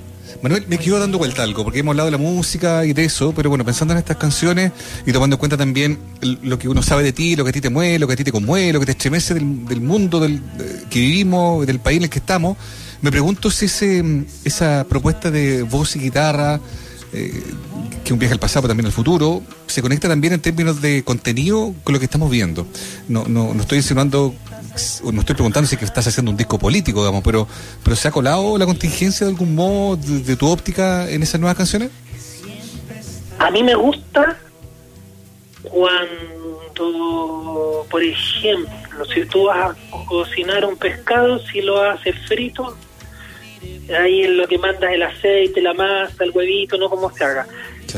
Manuel, 0.42 0.64
me 0.68 0.78
quedo 0.78 0.98
dando 0.98 1.18
vuelta 1.18 1.42
algo, 1.42 1.64
porque 1.64 1.80
hemos 1.80 1.92
hablado 1.92 2.06
de 2.06 2.12
la 2.12 2.18
música 2.18 2.84
y 2.86 2.92
de 2.92 3.04
eso, 3.04 3.32
pero 3.34 3.50
bueno, 3.50 3.64
pensando 3.64 3.92
en 3.92 3.98
estas 3.98 4.16
canciones 4.16 4.72
y 5.04 5.12
tomando 5.12 5.34
en 5.34 5.38
cuenta 5.38 5.56
también 5.56 5.98
lo 6.42 6.58
que 6.58 6.68
uno 6.68 6.82
sabe 6.82 7.02
de 7.02 7.12
ti, 7.12 7.36
lo 7.36 7.44
que 7.44 7.50
a 7.50 7.52
ti 7.52 7.60
te 7.60 7.68
mueve, 7.68 7.98
lo 7.98 8.06
que 8.06 8.12
a 8.12 8.16
ti 8.16 8.24
te 8.24 8.32
conmueve, 8.32 8.72
lo 8.72 8.80
que 8.80 8.86
te 8.86 8.92
estremece 8.92 9.34
del, 9.34 9.80
mundo 9.80 10.20
del, 10.20 10.40
que 10.88 11.00
vivimos, 11.00 11.66
del 11.66 11.80
país 11.80 11.98
en 11.98 12.04
el 12.04 12.10
que 12.10 12.20
estamos, 12.20 12.56
me 13.02 13.10
pregunto 13.10 13.50
si 13.50 13.66
ese, 13.66 14.02
esa 14.44 14.86
propuesta 14.88 15.30
de 15.30 15.62
voz 15.62 15.96
y 15.96 15.98
guitarra, 15.98 16.60
eh, 17.12 17.42
que 18.04 18.12
un 18.12 18.18
viaje 18.18 18.32
al 18.32 18.38
pasado, 18.38 18.62
pero 18.62 18.70
también 18.70 18.86
al 18.86 18.92
futuro, 18.92 19.42
se 19.66 19.82
conecta 19.82 20.08
también 20.08 20.32
en 20.32 20.40
términos 20.40 20.80
de 20.80 21.02
contenido 21.02 21.74
con 21.84 21.92
lo 21.92 21.98
que 21.98 22.04
estamos 22.04 22.30
viendo. 22.30 22.66
No, 23.08 23.24
no, 23.26 23.52
no 23.52 23.60
estoy 23.60 23.78
insinuando, 23.78 24.34
no 25.12 25.20
estoy 25.20 25.34
preguntando 25.34 25.68
si 25.68 25.76
que 25.76 25.84
estás 25.84 26.06
haciendo 26.06 26.30
un 26.30 26.36
disco 26.36 26.58
político, 26.58 27.00
digamos, 27.00 27.22
pero, 27.24 27.48
pero 27.82 27.96
¿se 27.96 28.08
ha 28.08 28.10
colado 28.10 28.56
la 28.58 28.66
contingencia 28.66 29.26
de 29.26 29.32
algún 29.32 29.54
modo 29.54 29.96
de, 29.96 30.36
tu 30.36 30.46
óptica 30.48 31.10
en 31.10 31.22
esas 31.22 31.40
nuevas 31.40 31.56
canciones? 31.56 31.90
A 33.38 33.50
mí 33.50 33.62
me 33.62 33.74
gusta 33.74 34.38
cuando, 35.62 36.86
por 37.90 38.02
ejemplo, 38.02 39.04
si 39.12 39.24
tú 39.24 39.44
vas 39.44 39.70
a 39.70 40.06
cocinar 40.06 40.64
un 40.64 40.76
pescado, 40.76 41.38
si 41.46 41.60
lo 41.60 41.82
haces 41.82 42.14
frito, 42.28 42.76
ahí 43.96 44.22
en 44.22 44.36
lo 44.36 44.46
que 44.46 44.58
manda 44.58 44.92
el 44.92 45.02
aceite, 45.02 45.60
la 45.60 45.74
masa, 45.74 46.24
el 46.24 46.30
huevito, 46.30 46.76
no 46.76 46.88
como 46.88 47.10
se 47.10 47.24
haga. 47.24 47.46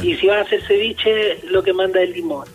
Y 0.02 0.16
si 0.16 0.26
vas 0.26 0.38
a 0.38 0.40
hacer 0.42 0.62
ceviche, 0.66 1.38
lo 1.49 1.62
que 1.62 1.73
manda 1.73 2.00
el 2.00 2.12
limón. 2.12 2.49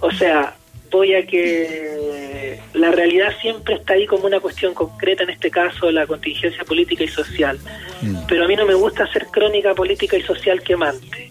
O 0.00 0.10
sea, 0.10 0.54
voy 0.90 1.14
a 1.14 1.26
que 1.26 2.60
la 2.72 2.90
realidad 2.90 3.32
siempre 3.40 3.74
está 3.74 3.94
ahí 3.94 4.06
como 4.06 4.26
una 4.26 4.40
cuestión 4.40 4.74
concreta, 4.74 5.24
en 5.24 5.30
este 5.30 5.50
caso 5.50 5.90
la 5.90 6.06
contingencia 6.06 6.64
política 6.64 7.04
y 7.04 7.08
social. 7.08 7.58
Mm. 8.00 8.26
Pero 8.28 8.44
a 8.44 8.48
mí 8.48 8.56
no 8.56 8.64
me 8.64 8.74
gusta 8.74 9.04
hacer 9.04 9.26
crónica 9.26 9.74
política 9.74 10.16
y 10.16 10.22
social 10.22 10.62
quemante. 10.62 11.30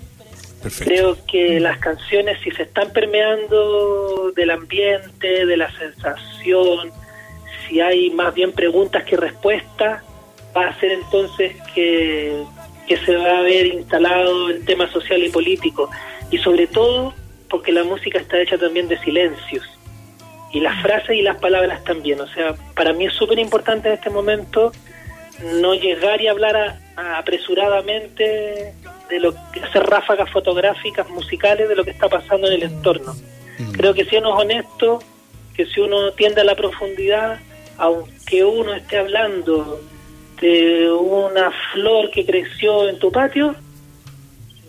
Creo 0.79 1.17
que 1.25 1.59
las 1.59 1.77
canciones, 1.79 2.39
si 2.41 2.49
se 2.51 2.63
están 2.63 2.91
permeando 2.93 4.31
del 4.33 4.49
ambiente, 4.49 5.45
de 5.45 5.57
la 5.57 5.69
sensación, 5.77 6.91
si 7.67 7.81
hay 7.81 8.09
más 8.11 8.33
bien 8.33 8.53
preguntas 8.53 9.03
que 9.03 9.17
respuestas, 9.17 10.03
va 10.55 10.67
a 10.67 10.79
ser 10.79 10.91
entonces 10.91 11.55
que, 11.73 12.43
se 13.05 13.15
va 13.15 13.39
a 13.39 13.41
ver 13.41 13.65
instalado 13.67 14.49
el 14.49 14.63
tema 14.65 14.87
social 14.91 15.23
y 15.23 15.29
político. 15.29 15.89
Y 16.29 16.37
sobre 16.37 16.67
todo 16.67 17.13
porque 17.49 17.71
la 17.71 17.83
música 17.83 18.19
está 18.19 18.39
hecha 18.39 18.57
también 18.57 18.87
de 18.87 18.99
silencios. 18.99 19.65
Y 20.51 20.59
las 20.59 20.79
frases 20.83 21.17
y 21.17 21.23
las 21.23 21.37
palabras 21.39 21.83
también. 21.83 22.21
O 22.21 22.27
sea, 22.27 22.53
para 22.75 22.93
mí 22.93 23.05
es 23.05 23.13
súper 23.13 23.39
importante 23.39 23.87
en 23.87 23.95
este 23.95 24.11
momento 24.11 24.71
no 25.59 25.73
llegar 25.73 26.21
y 26.21 26.27
hablar 26.27 26.79
apresuradamente 26.95 28.73
de 29.09 29.19
lo 29.19 29.33
que 29.51 29.61
hacer 29.61 29.83
ráfagas 29.83 30.29
fotográficas 30.29 31.09
musicales 31.09 31.67
de 31.67 31.75
lo 31.75 31.83
que 31.83 31.91
está 31.91 32.07
pasando 32.07 32.47
en 32.47 32.53
el 32.53 32.63
entorno. 32.63 33.15
Mm. 33.57 33.71
Creo 33.71 33.93
que 33.95 34.05
si 34.05 34.17
uno 34.17 34.35
es 34.35 34.41
honesto, 34.45 34.99
que 35.55 35.65
si 35.65 35.79
uno 35.79 36.11
tiende 36.11 36.41
a 36.41 36.43
la 36.43 36.55
profundidad, 36.55 37.39
aunque 37.77 38.43
uno 38.43 38.73
esté 38.73 38.97
hablando 38.97 39.81
de 40.43 40.91
una 40.91 41.51
flor 41.71 42.09
que 42.11 42.25
creció 42.25 42.89
en 42.89 42.99
tu 42.99 43.09
patio, 43.09 43.55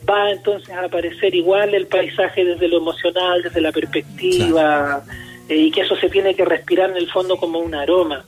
va 0.08 0.30
entonces 0.30 0.70
a 0.70 0.84
aparecer 0.84 1.34
igual 1.34 1.74
el 1.74 1.88
paisaje 1.88 2.44
desde 2.44 2.68
lo 2.68 2.76
emocional, 2.76 3.42
desde 3.42 3.60
la 3.60 3.72
perspectiva, 3.72 5.02
eh, 5.48 5.56
y 5.56 5.72
que 5.72 5.80
eso 5.80 5.96
se 5.96 6.08
tiene 6.08 6.36
que 6.36 6.44
respirar 6.44 6.90
en 6.90 6.96
el 6.96 7.10
fondo 7.10 7.36
como 7.36 7.58
un 7.58 7.74
aroma. 7.74 8.24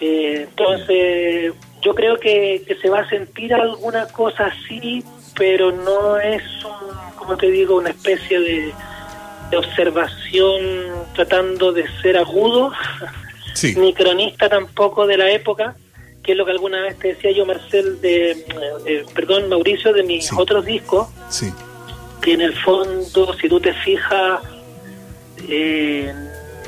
Eh, 0.00 0.48
entonces, 0.48 1.54
yo 1.82 1.94
creo 1.94 2.18
que, 2.18 2.64
que, 2.66 2.74
se 2.74 2.88
va 2.88 3.00
a 3.00 3.08
sentir 3.08 3.54
alguna 3.54 4.08
cosa 4.08 4.46
así, 4.46 5.04
pero 5.36 5.70
no 5.70 6.18
es, 6.18 6.42
un, 6.64 7.16
como 7.16 7.36
te 7.36 7.48
digo, 7.48 7.76
una 7.76 7.90
especie 7.90 8.40
de, 8.40 8.72
de 9.52 9.56
observación 9.56 10.62
tratando 11.14 11.70
de 11.70 11.84
ser 12.02 12.16
agudo, 12.16 12.72
ni 13.76 13.94
cronista 13.94 14.48
tampoco 14.48 15.06
de 15.06 15.16
la 15.16 15.30
época, 15.30 15.76
que 16.30 16.34
es 16.34 16.38
lo 16.38 16.44
que 16.44 16.52
alguna 16.52 16.80
vez 16.82 16.96
te 16.96 17.08
decía 17.08 17.32
yo, 17.32 17.44
Marcel, 17.44 18.00
de, 18.00 18.30
eh, 18.86 19.04
perdón, 19.12 19.48
Mauricio, 19.48 19.92
de 19.92 20.04
mis 20.04 20.32
otros 20.32 20.64
discos, 20.64 21.08
sí. 21.28 21.52
que 22.22 22.34
en 22.34 22.40
el 22.40 22.54
fondo, 22.54 23.34
si 23.34 23.48
tú 23.48 23.58
te 23.58 23.74
fijas, 23.74 24.40
eh, 25.48 26.14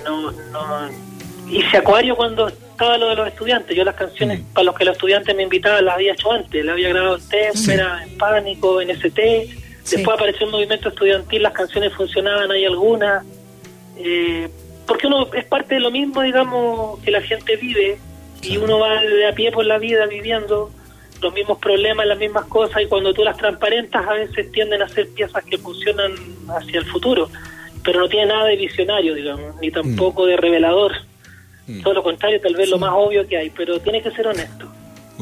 no, 0.05 0.33
no, 0.33 0.91
hice 1.49 1.77
Acuario 1.77 2.17
cuando 2.17 2.49
estaba 2.49 2.99
lo 2.99 3.11
de 3.11 3.15
los 3.15 3.29
estudiantes. 3.29 3.77
Yo 3.77 3.85
las 3.85 3.95
canciones 3.95 4.41
mm. 4.41 4.53
para 4.53 4.65
los 4.65 4.75
que 4.77 4.85
los 4.85 4.97
estudiantes 4.97 5.37
me 5.37 5.45
invitaban 5.45 5.85
las 5.85 5.95
había 5.95 6.13
hecho 6.13 6.33
antes, 6.33 6.65
las 6.65 6.73
había 6.73 6.89
grabado 6.89 7.19
en 7.31 7.71
en 7.71 8.19
Pánico, 8.19 8.81
en 8.81 8.91
ST. 8.91 9.49
Después 9.89 10.09
apareció 10.09 10.47
un 10.47 10.53
movimiento 10.53 10.89
estudiantil, 10.89 11.41
las 11.41 11.53
canciones 11.53 11.93
funcionaban, 11.93 12.51
hay 12.51 12.65
algunas. 12.65 13.25
Eh, 13.97 14.49
porque 14.89 15.07
uno 15.07 15.33
es 15.33 15.45
parte 15.45 15.75
de 15.75 15.81
lo 15.83 15.93
mismo, 15.93 16.23
digamos, 16.23 16.99
que 17.01 17.13
la 17.13 17.23
gente 17.23 17.55
vive 17.55 18.01
y 18.43 18.57
uno 18.57 18.79
va 18.79 19.01
de 19.01 19.27
a 19.27 19.33
pie 19.33 19.53
por 19.53 19.65
la 19.65 19.79
vida 19.79 20.07
viviendo 20.07 20.71
los 21.21 21.33
mismos 21.33 21.59
problemas, 21.59 22.07
las 22.07 22.19
mismas 22.19 22.47
cosas, 22.47 22.83
y 22.83 22.87
cuando 22.87 23.15
tú 23.15 23.23
las 23.23 23.37
transparentas 23.37 24.07
a 24.07 24.15
veces 24.15 24.51
tienden 24.51 24.83
a 24.83 24.89
ser 24.89 25.09
piezas 25.11 25.45
que 25.45 25.57
funcionan 25.57 26.13
hacia 26.49 26.81
el 26.81 26.87
futuro, 26.87 27.31
pero 27.85 28.01
no 28.01 28.09
tiene 28.09 28.27
nada 28.27 28.47
de 28.47 28.57
visionario, 28.57 29.15
digamos, 29.15 29.57
ni 29.61 29.71
tampoco 29.71 30.25
mm. 30.25 30.27
de 30.27 30.37
revelador. 30.37 30.93
Mm. 31.67 31.83
Todo 31.83 31.95
lo 31.95 32.03
contrario, 32.03 32.41
tal 32.41 32.57
vez 32.57 32.69
lo 32.69 32.79
más 32.79 32.93
obvio 32.95 33.27
que 33.27 33.37
hay, 33.37 33.51
pero 33.51 33.81
tiene 33.81 34.03
que 34.03 34.11
ser 34.11 34.27
honesto. 34.27 34.72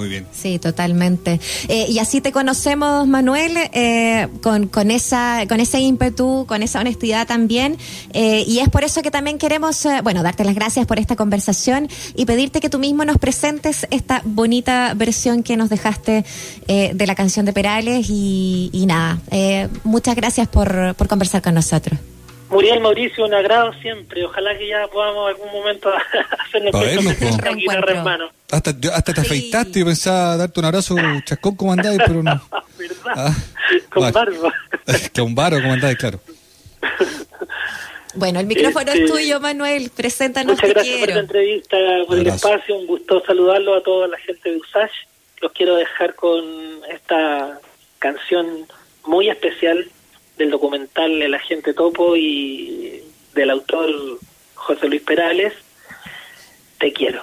Muy 0.00 0.08
bien. 0.08 0.26
Sí, 0.32 0.58
totalmente. 0.58 1.40
Eh, 1.68 1.84
y 1.90 1.98
así 1.98 2.22
te 2.22 2.32
conocemos, 2.32 3.06
Manuel, 3.06 3.52
eh, 3.74 4.28
con, 4.42 4.66
con, 4.66 4.90
esa, 4.90 5.44
con 5.46 5.60
ese 5.60 5.78
ímpetu, 5.80 6.46
con 6.48 6.62
esa 6.62 6.80
honestidad 6.80 7.26
también. 7.26 7.76
Eh, 8.14 8.42
y 8.46 8.60
es 8.60 8.70
por 8.70 8.82
eso 8.82 9.02
que 9.02 9.10
también 9.10 9.36
queremos, 9.36 9.86
bueno, 10.02 10.22
darte 10.22 10.42
las 10.46 10.54
gracias 10.54 10.86
por 10.86 10.98
esta 10.98 11.16
conversación 11.16 11.90
y 12.16 12.24
pedirte 12.24 12.62
que 12.62 12.70
tú 12.70 12.78
mismo 12.78 13.04
nos 13.04 13.18
presentes 13.18 13.86
esta 13.90 14.22
bonita 14.24 14.94
versión 14.94 15.42
que 15.42 15.58
nos 15.58 15.68
dejaste 15.68 16.24
de 16.66 17.06
la 17.06 17.14
canción 17.14 17.44
de 17.44 17.52
Perales. 17.52 18.06
Y, 18.08 18.70
y 18.72 18.86
nada, 18.86 19.18
muchas 19.84 20.16
gracias 20.16 20.48
por, 20.48 20.94
por 20.94 21.08
conversar 21.08 21.42
con 21.42 21.52
nosotros. 21.52 22.00
Muriel 22.48 22.80
Mauricio, 22.80 23.26
un 23.26 23.34
agrado 23.34 23.72
siempre. 23.74 24.24
Ojalá 24.24 24.56
que 24.56 24.66
ya 24.66 24.88
podamos 24.88 25.28
algún 25.28 25.52
momento 25.52 25.90
hacernos 26.46 26.72
con 26.72 27.56
guitarra 27.56 28.28
Hasta, 28.50 28.70
hasta 28.94 29.14
te 29.14 29.20
afeitaste 29.20 29.80
y 29.80 29.84
pensaba 29.84 30.36
darte 30.36 30.60
un 30.60 30.66
abrazo 30.66 30.96
chascón 31.24 31.56
como 31.56 31.72
andáis, 31.72 32.00
pero 32.04 32.22
no. 32.22 32.40
¿Verdad? 32.78 33.04
Ah, 33.06 33.36
con 33.92 34.12
barba. 34.12 34.54
Con 35.14 35.34
barba 35.34 35.60
como 35.60 35.72
andáis, 35.74 35.98
claro. 35.98 36.20
Bueno, 38.14 38.40
el 38.40 38.46
micrófono 38.46 38.90
es 38.90 39.00
este, 39.00 39.12
tuyo, 39.12 39.40
Manuel. 39.40 39.90
Preséntanos. 39.94 40.56
Muchas 40.56 40.70
gracias 40.70 40.98
por 40.98 41.08
la 41.08 41.20
entrevista, 41.20 41.76
por 42.06 42.18
el 42.18 42.26
espacio. 42.26 42.76
Un 42.76 42.86
gusto 42.86 43.22
saludarlo 43.24 43.76
a 43.76 43.82
toda 43.82 44.08
la 44.08 44.18
gente 44.18 44.50
de 44.50 44.56
USACH. 44.56 44.92
Los 45.40 45.52
quiero 45.52 45.76
dejar 45.76 46.14
con 46.14 46.44
esta 46.90 47.60
canción 47.98 48.66
muy 49.06 49.28
especial 49.28 49.88
del 50.38 50.50
documental 50.50 51.22
El 51.22 51.34
Agente 51.34 51.72
Topo 51.72 52.16
y 52.16 53.02
del 53.34 53.50
autor 53.50 54.18
José 54.54 54.88
Luis 54.88 55.02
Perales, 55.02 55.52
Te 56.78 56.92
quiero. 56.92 57.22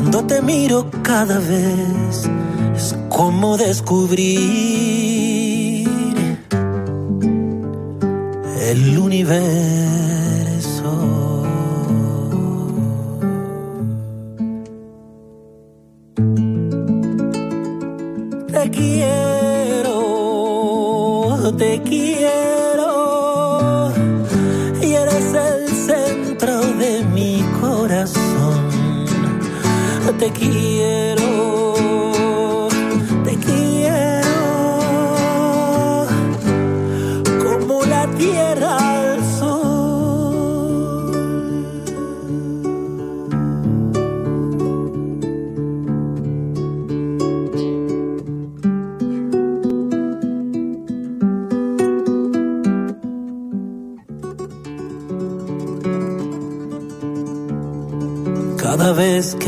cuando 0.00 0.24
te 0.26 0.40
miro 0.40 0.88
cada 1.02 1.40
vez, 1.40 2.30
es 2.76 2.94
como 3.08 3.56
descubrir 3.56 4.28
el 8.60 8.96
universo. 8.96 10.27
Te 30.30 30.67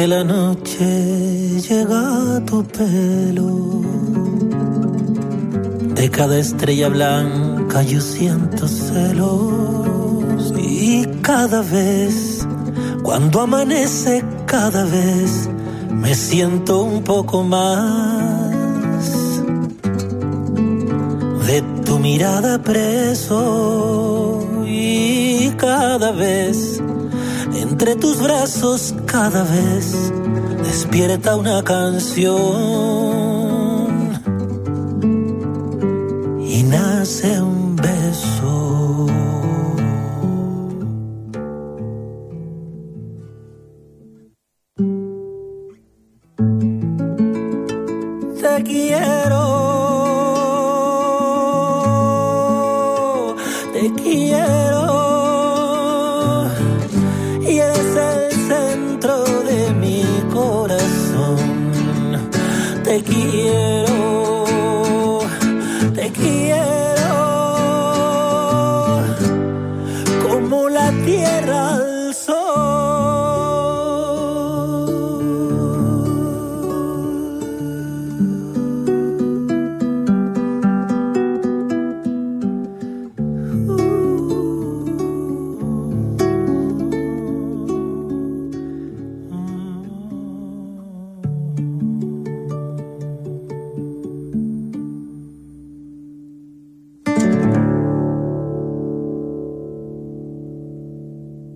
que 0.01 0.07
la 0.09 0.25
noche 0.25 1.61
llega 1.69 2.37
a 2.37 2.41
tu 2.47 2.65
pelo, 2.65 3.83
de 5.95 6.11
cada 6.11 6.39
estrella 6.39 6.89
blanca 6.89 7.83
yo 7.83 8.01
siento 8.01 8.67
celos. 8.67 10.55
Y 10.57 11.05
cada 11.21 11.61
vez, 11.61 12.47
cuando 13.03 13.43
amanece, 13.43 14.25
cada 14.47 14.85
vez 14.85 15.51
me 15.91 16.15
siento 16.15 16.83
un 16.83 17.05
poco 17.05 17.43
más 17.43 18.53
de 21.47 21.63
tu 21.85 21.99
mirada 21.99 22.63
preso. 22.63 24.49
Y 24.67 25.51
cada 25.59 26.11
vez 26.13 26.81
entre 27.55 27.97
tus 27.97 28.21
brazos 28.21 28.95
cada 29.07 29.45
vez 29.45 30.13
despierta 30.63 31.37
una 31.37 31.63
canción. 31.63 32.31
Y 36.41 36.63
nace 36.65 37.41
un 37.41 37.60